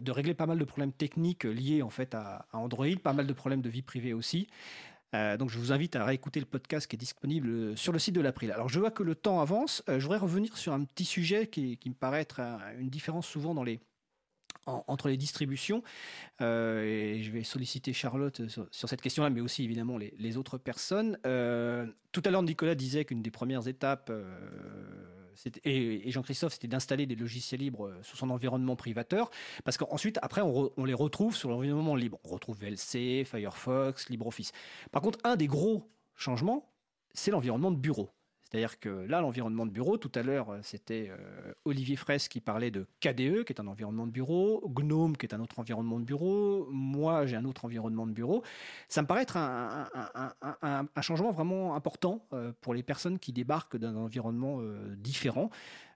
[0.00, 3.32] de régler pas mal de problèmes techniques liés en fait à, Android, pas mal de
[3.32, 4.46] problèmes de vie privée aussi.
[5.12, 8.20] donc je vous invite à réécouter le podcast qui est disponible sur le site de
[8.20, 8.52] l'April.
[8.52, 9.82] Alors je vois que le temps avance.
[9.88, 12.40] je voudrais revenir sur un petit sujet qui, qui me paraît être
[12.78, 13.80] une différence souvent dans les
[14.66, 15.82] entre les distributions.
[16.40, 21.18] Euh, et je vais solliciter Charlotte sur, cette question-là, mais aussi évidemment les, autres personnes.
[21.26, 24.24] Euh, tout à l'heure, Nicolas disait qu'une des premières étapes, euh,
[25.64, 29.30] et, Jean-Christophe, c'était d'installer des logiciels libres sur son environnement privateur,
[29.64, 32.18] parce qu'ensuite, après, on, on, les retrouve sur l'environnement libre.
[32.24, 34.52] On retrouve VLC, Firefox, LibreOffice.
[34.92, 36.72] Par contre, un des gros changements,
[37.12, 38.10] c'est l'environnement de bureau.
[38.48, 42.40] C'est-à-dire que là, l'environnement de bureau, tout à l'heure, euh, c'était euh, Olivier Fraisse qui
[42.40, 45.98] parlait de KDE, qui est un environnement de bureau, GNOME, qui est un autre environnement
[45.98, 48.44] de bureau, moi, j'ai un autre environnement de bureau.
[48.88, 49.88] Ça me paraît être un,
[51.00, 54.60] changement vraiment important euh, pour les personnes qui débarquent d'un environnement
[54.96, 55.50] différent.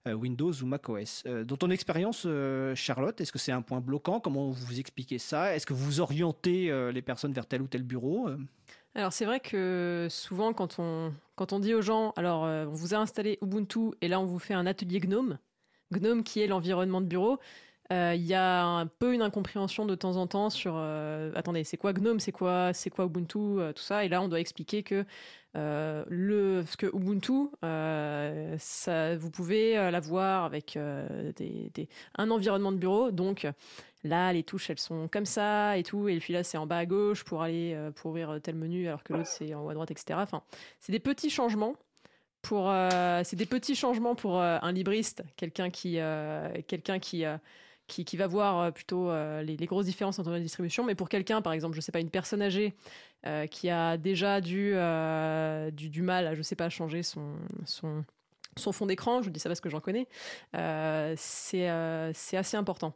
[0.07, 1.25] Windows ou macOS.
[1.25, 2.27] dans ton expérience,
[2.75, 4.19] Charlotte, est-ce que c'est un point bloquant?
[4.19, 5.55] Comment vous expliquez ça?
[5.55, 8.31] Est-ce que vous orientez les personnes vers tel ou tel bureau
[8.95, 12.73] alors c'est vrai que souvent quand on, quand on dit aux gens, alors euh, on
[12.73, 15.39] vous a installé Ubuntu et là on vous fait un atelier Gnome,
[15.93, 17.39] Gnome qui est l'environnement de bureau,
[17.93, 21.65] euh, il y a un peu une incompréhension de temps en temps sur euh, attendez
[21.65, 23.39] c'est quoi Gnome c'est quoi c'est quoi Ubuntu
[23.75, 24.05] tout ça.
[24.05, 25.05] Et là on doit expliquer que
[25.55, 27.49] le ce que Ubuntu
[28.59, 30.79] ça vous pouvez l'avoir avec
[31.37, 33.11] des, un environnement de bureau.
[33.11, 33.47] Donc
[34.05, 36.09] là les touches elles sont comme ça et tout.
[36.09, 38.87] Et puis là c'est en bas à gauche pour aller euh, pour ouvrir tel menu
[38.89, 40.43] alors que l'autre c'est en haut à droite etc enfin
[40.81, 41.75] c'est des petits changements
[42.43, 45.99] pour euh, c'est des petits changements pour euh, un libriste quelqu'un qui
[46.67, 47.25] quelqu'un qui
[47.91, 49.11] qui, va voir plutôt
[49.43, 52.11] les, grosses différences entre les distributions, mais pour quelqu'un, par exemple, je sais pas, une
[52.11, 52.75] personne âgée
[53.51, 54.75] qui a déjà du,
[55.73, 57.35] du, mal à, je sais pas, changer son,
[58.57, 60.07] fond d'écran, je dis ça parce que j'en connais,
[61.17, 62.95] c'est assez important.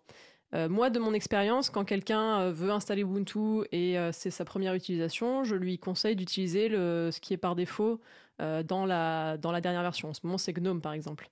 [0.55, 4.45] Euh, moi, de mon expérience, quand quelqu'un euh, veut installer Ubuntu et euh, c'est sa
[4.45, 8.01] première utilisation, je lui conseille d'utiliser ce qui est par défaut
[8.39, 10.11] dans la dernière version.
[10.11, 11.29] En ce moment, c'est GNOME, par exemple.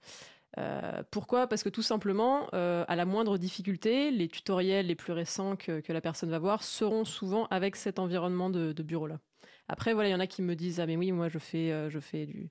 [1.10, 1.46] Pourquoi?
[1.46, 6.00] Parce que tout simplement, à la moindre difficulté, les tutoriels les plus récents que, la
[6.00, 9.18] personne va voir seront souvent avec cet environnement de, de bureau-là.
[9.68, 11.90] Après, voilà, il y en a qui me disent Ah, mais oui, moi, je fais,
[11.90, 12.50] je fais du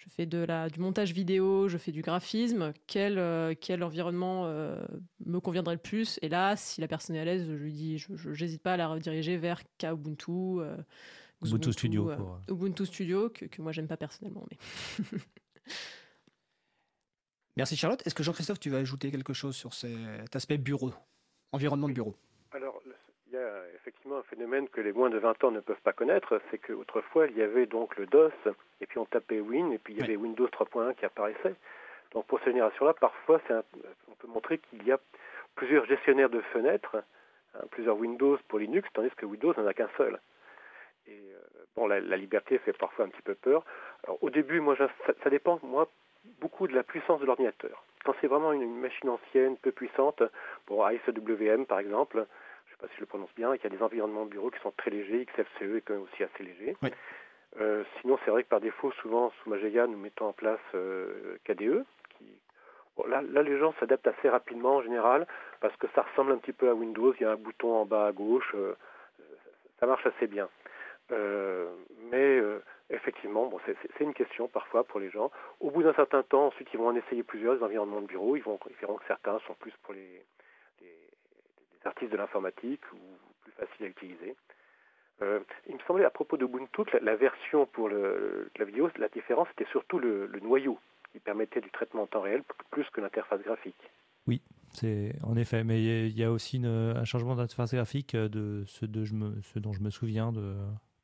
[0.00, 4.46] je fais de la, du montage vidéo, je fais du graphisme, quel, euh, quel environnement
[4.46, 4.82] euh,
[5.26, 6.18] me conviendrait le plus?
[6.22, 8.76] Et là, si la personne est à l'aise, je lui dis, je n'hésite pas à
[8.78, 10.30] la rediriger vers Kubuntu.
[10.30, 10.76] Euh,
[11.44, 12.10] Ubuntu Studio.
[12.48, 14.46] Ubuntu Studio, que, que moi j'aime pas personnellement.
[14.50, 14.58] Mais
[17.60, 18.00] Merci Charlotte.
[18.06, 20.92] Est-ce que Jean-Christophe, tu vas ajouter quelque chose sur cet aspect bureau,
[21.52, 22.14] environnement de bureau?
[23.74, 27.26] Effectivement un phénomène que les moins de 20 ans ne peuvent pas connaître, c'est qu'autrefois
[27.26, 28.32] il y avait donc le DOS,
[28.80, 31.54] et puis on tapait Win, et puis il y avait Windows 3.1 qui apparaissait.
[32.12, 33.42] Donc pour cette génération-là, parfois
[34.08, 34.98] on peut montrer qu'il y a
[35.54, 36.96] plusieurs gestionnaires de fenêtres,
[37.54, 40.18] hein, plusieurs Windows pour Linux, tandis que Windows n'en a qu'un seul.
[41.06, 41.40] Et euh,
[41.76, 43.66] bon, la, liberté fait parfois un petit peu peur.
[44.04, 45.90] Alors au début, moi, ça, dépend, moi,
[46.40, 47.84] beaucoup de la puissance de l'ordinateur.
[48.04, 50.22] Quand c'est vraiment une, machine ancienne, peu puissante,
[50.66, 52.26] pour ASWM par exemple,
[52.80, 54.60] pas si je le prononce bien, et qu'il y a des environnements de bureau qui
[54.60, 56.76] sont très légers, XFCE est quand même aussi assez léger.
[57.60, 61.36] Euh, sinon, c'est vrai que par défaut, souvent, sous Mageia, nous mettons en place euh,
[61.44, 61.84] KDE.
[62.16, 62.40] Qui...
[63.08, 65.26] là, là, les gens s'adaptent assez rapidement en général,
[65.60, 67.86] parce que ça ressemble un petit peu à Windows, il y a un bouton en
[67.86, 68.74] bas à gauche, euh,
[69.80, 70.48] ça marche assez bien.
[72.12, 72.40] mais
[72.90, 75.30] effectivement, bon, c'est une question parfois pour les gens.
[75.60, 78.36] Au bout d'un certain temps, ensuite, ils vont en essayer plusieurs environnements de bureau.
[78.36, 80.24] Ils, vont, ils verront que certains sont plus pour les,
[81.84, 82.98] artistes de l'informatique ou
[83.42, 84.36] plus facile à utiliser.
[85.22, 88.90] Euh, il me semblait à propos de Ubuntu que la, version pour le, la vidéo,
[88.98, 90.78] la différence était surtout le, noyau
[91.12, 93.90] qui permettait du traitement en temps réel plus que l'interface graphique.
[94.26, 98.84] Oui, c'est en effet, mais il y, a aussi un changement d'interface graphique de ce,
[98.84, 100.54] je me, ce, dont je me souviens de,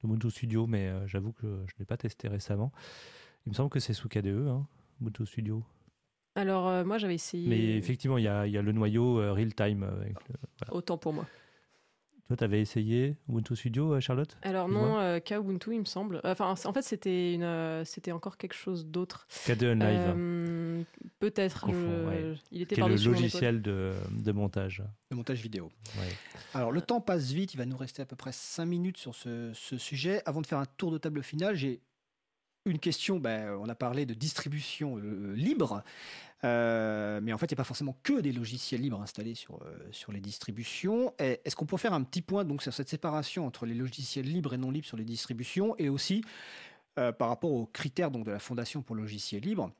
[0.02, 2.72] de Ubuntu Studio, mais euh, j'avoue que je ne l'ai pas testé récemment.
[3.46, 4.66] Il me semble que c'est sous KDE, hein,
[5.00, 5.62] Ubuntu Studio.
[6.34, 7.48] Alors, euh, moi, j'avais essayé.
[7.48, 9.86] Mais effectivement, il y a, y a, le noyau euh, real-time.
[10.70, 11.26] Autant pour moi.
[12.26, 14.36] Toi, tu avais essayé Ubuntu Studio, euh, Charlotte?
[14.42, 16.20] Alors non, euh, Ubuntu, il me semble.
[16.24, 19.28] Enfin, en fait, c'était une, euh, c'était encore quelque chose d'autre.
[19.46, 20.14] KDE Live.
[21.18, 21.68] Peut-être.
[22.52, 24.82] Il était par le logiciel de, de, montage.
[25.10, 25.70] De montage vidéo.
[26.54, 27.54] Alors, le temps passe vite.
[27.54, 30.22] Il va nous rester à peu près 5 minutes sur ce, ce sujet.
[30.26, 31.80] Avant de faire un tour de table final, j'ai
[32.66, 35.82] une question, ben, on a parlé de distribution libre.
[36.44, 39.62] Euh, mais en fait, il n'y a pas forcément que des logiciels libres installés sur,
[39.62, 41.14] euh, sur les distributions.
[41.18, 44.54] Est-ce qu'on peut faire un petit point donc, sur cette séparation entre les logiciels libres
[44.54, 46.22] et non libres sur les distributions et aussi
[46.98, 49.70] euh, par rapport aux critères donc, de la Fondation pour le logiciel libre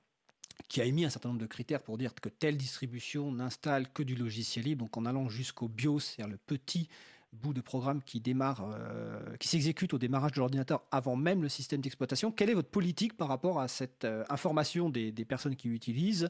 [0.68, 4.02] qui a émis un certain nombre de critères pour dire que telle distribution n'installe que
[4.02, 6.88] du logiciel libre, donc en allant jusqu'au BIOS, c'est-à-dire le petit
[7.32, 11.48] bout de programme qui démarre, euh, qui s'exécute au démarrage de l'ordinateur avant même le
[11.48, 12.32] système d'exploitation.
[12.32, 16.28] Quelle est votre politique par rapport à cette euh, information des, personnes qui l'utilisent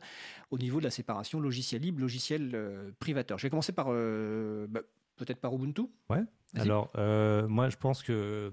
[0.51, 3.39] au niveau de la séparation logiciel libre, logiciel euh, privateur?
[3.39, 4.81] Je vais commencer par bah,
[5.17, 5.83] peut-être par Ubuntu.
[6.11, 6.23] Ouais.
[6.55, 6.91] Alors
[7.49, 8.51] moi je pense que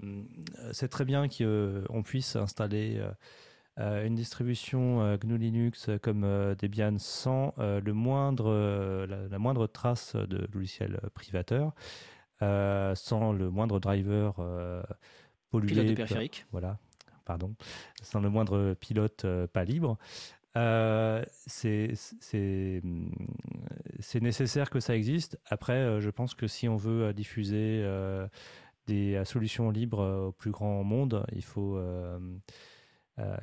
[0.72, 3.02] c'est très bien qu'on puisse installer
[3.76, 6.22] une distribution GNU Linux comme
[6.60, 11.72] Debian sans le moindre, la, moindre trace de logiciel privateur.
[12.42, 14.82] Euh, sans le moindre driver euh,
[15.50, 15.68] pollué.
[15.68, 16.46] Pilote de périphérique.
[16.50, 16.78] Voilà,
[17.24, 17.54] pardon.
[18.02, 19.96] Sans le moindre pilote euh, pas libre.
[21.46, 21.92] c'est
[24.20, 25.38] nécessaire que ça existe.
[25.46, 27.84] Après, je pense que si on veut diffuser
[28.86, 31.78] des solutions libres au plus grand monde, il faut,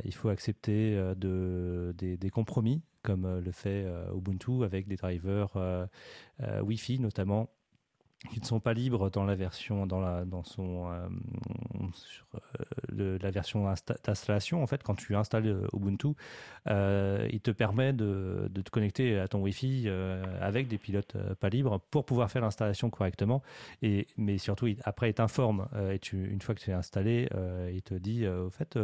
[0.04, 5.88] il faut accepter de, des, des, compromis, comme le fait Ubuntu avec des drivers
[6.40, 7.50] Wi-Fi notamment
[8.30, 11.08] qui ne sont pas libres dans la version dans la dans son euh,
[13.00, 13.66] euh, la version
[14.06, 16.10] d'installation en fait quand tu installes euh, Ubuntu
[16.68, 19.90] il te permet de, de, te connecter à ton Wi-Fi
[20.40, 23.42] avec des pilotes pas libres pour pouvoir faire l'installation correctement.
[23.82, 27.28] Et mais surtout après il t'informe et tu une fois que tu es installé
[27.74, 28.78] il te dit au fait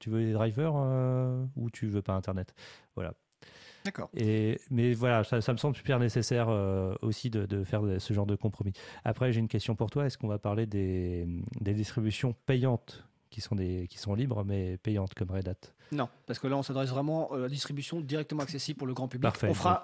[0.00, 0.74] tu veux des drivers
[1.56, 2.54] ou tu veux pas internet?
[2.96, 3.14] Voilà
[3.84, 4.08] D'accord.
[4.16, 8.36] Et, mais voilà, ça, me semble super nécessaire euh, aussi de, faire ce genre de
[8.36, 8.72] compromis.
[9.04, 10.06] Après, j'ai une question pour toi.
[10.06, 11.26] Est-ce qu'on va parler des,
[11.60, 15.72] distributions payantes qui sont, des, qui sont libres mais payantes comme Red Hat?
[15.92, 19.08] Non, parce que là, on s'adresse vraiment à la distribution directement accessible pour le grand
[19.08, 19.30] public.
[19.30, 19.82] Parfait, on fera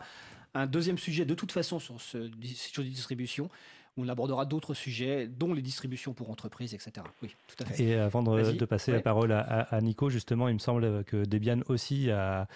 [0.54, 3.50] un deuxième sujet de toute façon sur ce sur distribution
[3.96, 7.06] on abordera d'autres sujets, dont les distributions pour entreprises, etc.
[7.22, 7.82] Oui, tout à fait.
[7.82, 12.10] Et avant de, passer la parole à, Nico, justement, il me semble que Debian aussi
[12.10, 12.46] a,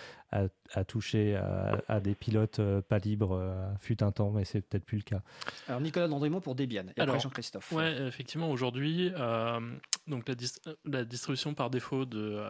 [0.89, 1.37] touché
[1.89, 5.03] à, des pilotes euh, pas libres, euh, fut un temps, mais c'est peut-être plus le
[5.03, 5.23] cas.
[5.69, 7.71] Alors Nicolas Dandrémont pour Debian, et après Jean-Christophe.
[7.73, 9.61] Oui, effectivement, aujourd'hui, euh,
[10.09, 10.29] donc
[10.85, 12.43] la, distribution par défaut de,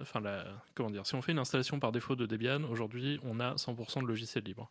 [0.00, 0.44] enfin la,
[0.74, 4.02] comment dire, si on fait une installation par défaut de Debian, aujourd'hui, on a 100%
[4.02, 4.70] de logiciel libre.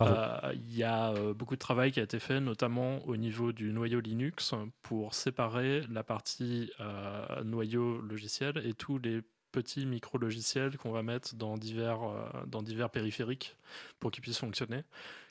[0.00, 4.00] Il y a beaucoup de travail qui a été fait, notamment au niveau du noyau
[4.00, 9.22] Linux pour séparer la partie euh, noyau logiciel et tous les
[9.56, 13.56] petits micro-logiciels qu'on va mettre dans divers, euh, dans divers périphériques
[13.98, 14.84] pour qu'ils puissent fonctionner,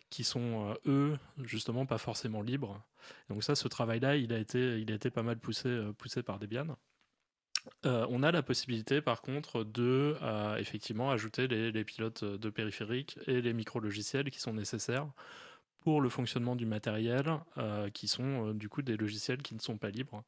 [0.10, 2.82] qui sont, euh, eux, justement, pas forcément libres.
[3.30, 5.70] Donc ça, ce travail-là, il, a été, il a été pas mal poussé,
[6.00, 6.76] poussé par Debian.
[7.84, 10.16] on a la possibilité, par contre, de
[10.58, 15.08] effectivement ajouter les, pilotes de périphériques et les micro-logiciels qui sont nécessaires
[15.86, 17.28] pour le fonctionnement du matériel,
[17.60, 20.24] euh, qui sont euh, du coup des logiciels qui ne sont pas libres.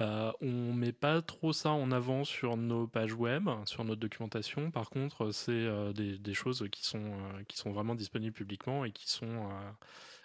[0.00, 4.70] Euh, on met pas trop ça en avant sur nos pages web, sur notre documentation.
[4.70, 7.12] Par contre, c'est des, choses qui sont,
[7.48, 9.48] qui sont vraiment disponibles publiquement et qui sont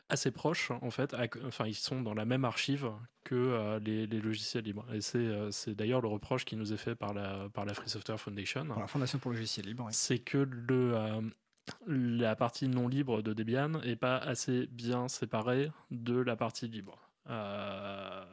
[0.08, 1.16] assez proches, en fait.
[1.46, 2.90] enfin, ils sont dans la même archive
[3.24, 4.86] que les, logiciels libres.
[4.94, 8.20] Et c'est d'ailleurs le reproche qui nous est fait par la, par la Free Software
[8.20, 8.66] Foundation.
[8.68, 9.88] Par la Fondation pour le logiciel libre.
[9.92, 10.96] C'est que le,
[11.88, 17.00] la partie non libre de Debian est pas assez bien séparée de la partie libre.
[17.30, 18.24] Euh,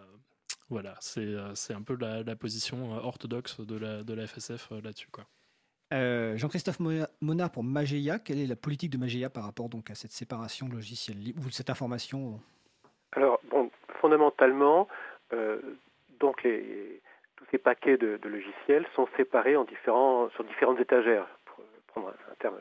[0.72, 5.08] voilà, euh, c'est un peu la, position euh, orthodoxe de la, de la FSF là-dessus.
[5.12, 5.24] quoi.
[5.90, 6.78] Jean-Christophe
[7.20, 10.66] Monard pour Mageia, quelle est la politique de Mageia par rapport donc à cette séparation
[10.66, 12.40] logiciel libre ou cette information
[13.12, 13.70] Alors, bon,
[14.00, 14.88] fondamentalement,
[16.18, 17.02] donc les,
[17.36, 22.08] tous ces paquets de, de, logiciels sont séparés en différents, sur différentes étagères, pour prendre
[22.08, 22.56] un terme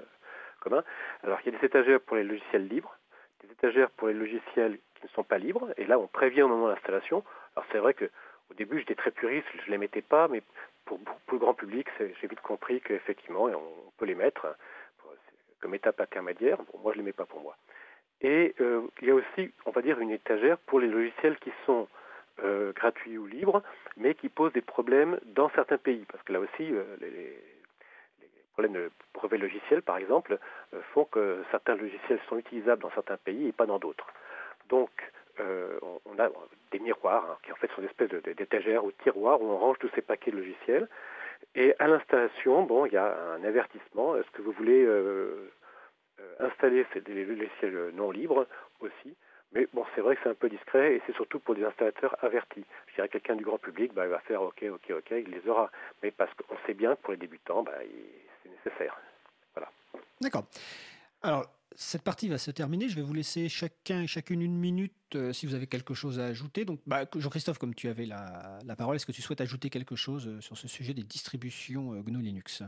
[0.59, 0.83] commun.
[1.23, 2.97] Alors il y a des étagères pour les logiciels libres,
[3.45, 6.49] des étagères pour les logiciels qui ne sont pas libres, et là on prévient au
[6.49, 7.23] moment de l'installation.
[7.55, 8.05] Alors c'est vrai que
[8.49, 10.41] au début j'étais très puriste, je ne les mettais pas, mais
[10.85, 10.99] pour,
[11.31, 14.47] le grand public j'ai vite compris qu'effectivement on peut les mettre
[15.61, 16.57] comme étape intermédiaire.
[16.57, 17.55] Bon, moi je ne les mets pas pour moi.
[18.21, 21.51] Et euh, il y a aussi, on va dire, une étagère pour les logiciels qui
[21.65, 21.87] sont
[22.43, 23.63] euh, gratuits ou libres,
[23.97, 27.37] mais qui posent des problèmes dans certains pays, parce que là aussi, euh, les,
[28.53, 30.37] problèmes de brevets logiciels, par exemple,
[30.93, 34.05] font que certains logiciels sont utilisables dans certains pays et pas dans d'autres.
[34.67, 34.89] Donc,
[35.39, 36.29] on, a
[36.71, 39.57] des miroirs hein, qui en fait sont des espèces d'étagères ou de tiroirs où on
[39.57, 40.87] range tous ces paquets de logiciels.
[41.55, 44.15] Et à l'installation, bon, il y a un avertissement.
[44.15, 44.87] Est-ce que vous voulez
[46.39, 48.47] installer ces, des logiciels non libres
[48.79, 49.15] aussi?
[49.53, 52.15] Mais bon, c'est vrai que c'est un peu discret et c'est surtout pour des installateurs
[52.23, 52.63] avertis.
[52.87, 55.47] Je dirais quelqu'un du grand public, bah, il va faire OK, OK, OK, il les
[55.49, 55.69] aura.
[56.01, 57.73] Mais parce qu'on sait bien que pour les débutants, bah,
[58.43, 58.97] c'est nécessaire.
[59.53, 59.69] Voilà.
[60.21, 60.45] D'accord.
[61.21, 61.45] Alors,
[61.75, 62.89] cette partie va se terminer.
[62.89, 66.19] Je vais vous laisser chacun et chacune une minute euh, si vous avez quelque chose
[66.19, 66.65] à ajouter.
[66.65, 69.95] Donc, bah, Jean-Christophe, comme tu avais la, la parole, est-ce que tu souhaites ajouter quelque
[69.95, 72.63] chose euh, sur ce sujet des distributions euh, GNU Linux?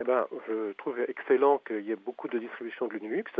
[0.00, 3.30] Eh ben, je trouve excellent qu'il y ait beaucoup de distributions de Linux.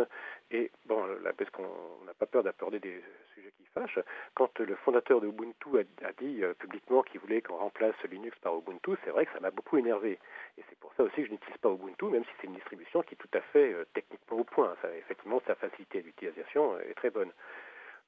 [0.52, 3.02] Et bon, là, parce qu'on n'a pas peur d'aborder des
[3.34, 3.98] sujets qui fâchent,
[4.34, 8.56] quand le fondateur de Ubuntu a, dit euh, publiquement qu'il voulait qu'on remplace Linux par
[8.56, 10.20] Ubuntu, c'est vrai que ça m'a beaucoup énervé.
[10.56, 13.02] Et c'est pour ça aussi que je n'utilise pas Ubuntu, même si c'est une distribution
[13.02, 14.76] qui est tout à fait euh, techniquement au point.
[14.96, 17.32] Effectivement, sa facilité d'utilisation est très bonne.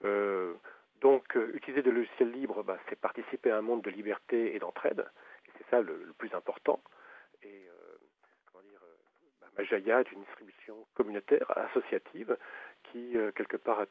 [0.05, 0.55] Euh,
[1.01, 5.05] donc, utiliser des logiciels libres, bah, c'est participer à un monde de liberté et d'entraide.
[5.47, 6.81] Et c'est ça le, le, plus important.
[7.43, 7.69] Et
[9.57, 12.37] Majaya est une distribution communautaire, associative,
[12.85, 13.85] qui, euh, quelque part,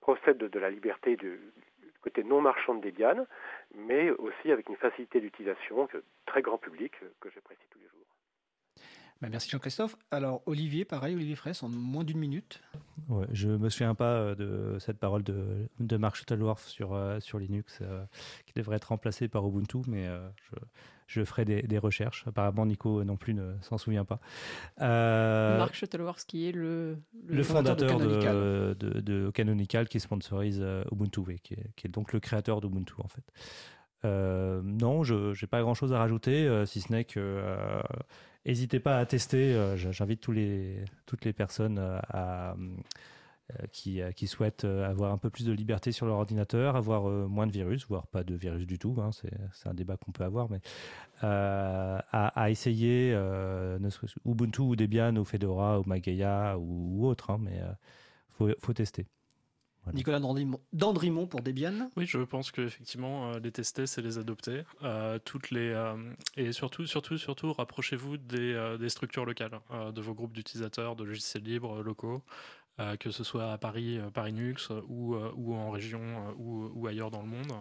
[0.00, 1.40] procède de la liberté du,
[2.02, 3.26] côté non marchand de Debian,
[3.74, 5.88] mais aussi avec une facilité d'utilisation
[6.26, 7.93] très grand public euh, que j'apprécie tous les jours.
[9.24, 9.96] Ben, merci Jean-Christophe.
[10.10, 12.60] Alors Olivier, pareil, Olivier Fraisse, en moins d'une minute.
[13.08, 17.38] Ouais, je me souviens pas euh, de cette parole de, de Mark Shuttleworth sur, sur
[17.38, 17.80] Linux
[18.44, 20.56] qui devrait être remplacée par Ubuntu, mais je,
[21.06, 22.24] je ferai des, recherches.
[22.26, 24.20] Apparemment, Nico non plus ne s'en souvient pas.
[24.82, 29.88] Euh, Mark Shuttleworth, qui est le, le, fondateur, de, de, Canonical.
[29.88, 33.24] qui sponsorise euh, Ubuntu, qui, est, donc le créateur d'Ubuntu en fait.
[34.04, 37.42] Euh, non, je n'ai pas grand-chose à rajouter, si ce n'est que
[38.46, 39.74] n'hésitez pas à tester.
[39.76, 41.78] J'invite tous les, toutes les personnes
[43.52, 46.76] euh, qui, euh, qui, souhaitent euh, avoir un peu plus de liberté sur leur ordinateur,
[46.76, 50.12] avoir moins de virus, voire pas de virus du tout, hein, c'est un débat qu'on
[50.12, 50.60] peut avoir, mais
[51.20, 53.14] à, essayer
[54.24, 57.60] Ubuntu ou Debian ou Fedora ou Mageia ou, autre, hein, mais
[58.40, 59.06] il faut, tester.
[59.92, 64.62] Nicolas Dandrimont pour Debian Oui, je pense qu'effectivement, les tester, c'est les adopter.
[65.24, 65.74] toutes les,
[66.36, 69.60] et surtout, surtout, surtout, rapprochez-vous des, des, structures locales,
[69.94, 72.22] de vos groupes d'utilisateurs, de logiciels libres locaux.
[72.80, 74.56] Euh, que ce soit à Paris, euh, Paris Nux
[74.88, 76.00] ou, euh, ou en région
[76.36, 77.52] ou, ou, ailleurs dans le monde.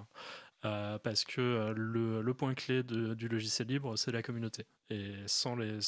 [0.64, 4.66] Parce que le, point clé du logiciel libre, c'est la communauté.
[4.89, 5.80] Et sans les,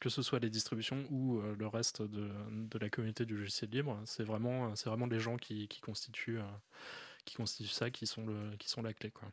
[0.00, 2.30] que ce soit les distributions ou le reste de,
[2.80, 6.40] la communauté du logiciel libre, c'est vraiment, vraiment les gens qui, qui constituent,
[7.24, 9.10] qui constituent ça, qui sont, le, qui sont la clé.
[9.10, 9.28] Quoi.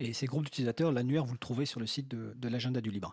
[0.00, 3.12] Et ces groupes d'utilisateurs, l'annuaire, vous le trouvez sur le site de l'agenda du libre.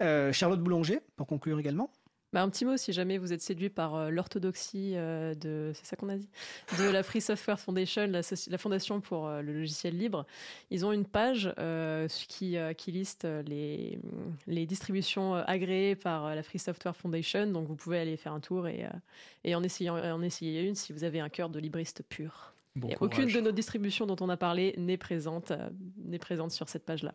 [0.00, 1.92] Charlotte Boulanger, pour conclure également
[2.32, 5.84] bah, un petit mot, si jamais vous êtes séduit par euh, l'orthodoxie euh, de, c'est
[5.84, 6.28] ça qu'on a dit,
[6.78, 10.24] de la Free Software Foundation, la, fondation pour euh, le logiciel libre.
[10.70, 11.52] Ils ont une page
[12.28, 12.56] qui,
[12.86, 13.98] liste les,
[14.66, 17.46] distributions agréées par la Free Software Foundation.
[17.48, 18.86] Donc vous pouvez aller faire un tour et,
[19.54, 22.54] en, en essayer une si vous avez un cœur de libriste pur
[23.00, 25.70] aucune de nos distributions dont on a parlé n'est présente, euh,
[26.04, 27.14] n'est présente sur cette page-là.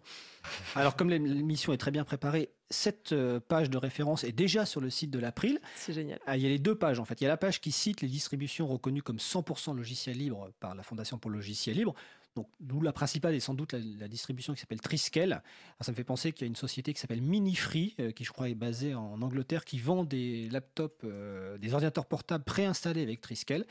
[0.75, 4.81] Alors, comme l'émission est très bien préparée, cette euh, page de référence est déjà sur
[4.81, 5.59] le site de l'April.
[5.75, 6.19] C'est génial.
[6.25, 7.21] Ah, il y a les deux pages, en fait.
[7.21, 10.75] Il y a la page qui cite les distributions reconnues comme 100% logiciels libres par
[10.75, 11.93] la Fondation pour le logiciel libre.
[12.35, 15.41] Donc, d'où la principale est sans doute la, distribution qui s'appelle Triskel.
[15.79, 18.31] ça me fait penser qu'il y a une société qui s'appelle Minifree, euh, qui je
[18.31, 23.21] crois est basée en Angleterre, qui vend des laptops, euh, des ordinateurs portables préinstallés avec
[23.21, 23.65] Triskel.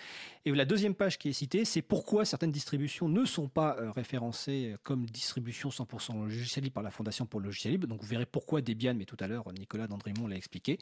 [0.47, 3.91] Et la deuxième page qui est citée, c'est pourquoi certaines distributions ne sont pas euh,
[3.91, 7.87] référencées comme distribution 100% logiciel libre par la Fondation pour le logiciel libre.
[7.87, 10.79] Donc, vous verrez pourquoi Debian, mais tout à l'heure, Nicolas Dandrimont l'a expliqué.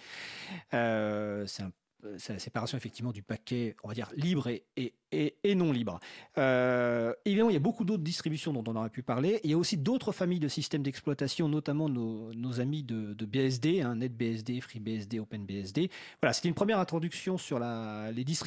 [0.71, 1.71] c'est un euh,
[2.19, 6.01] c'est la séparation effectivement du paquet, on va dire, libre et, et, et, non libre.
[6.39, 9.41] Euh, évidemment, il y a beaucoup d'autres distributions dont on aurait pu parler.
[9.45, 13.27] Il y a aussi d'autres familles de systèmes d'exploitation, notamment nos, nos amis de, de
[13.27, 15.91] BSD, hein, NetBSD, FreeBSD, OpenBSD.
[16.21, 18.43] Voilà, c'était une première introduction sur la, les distributions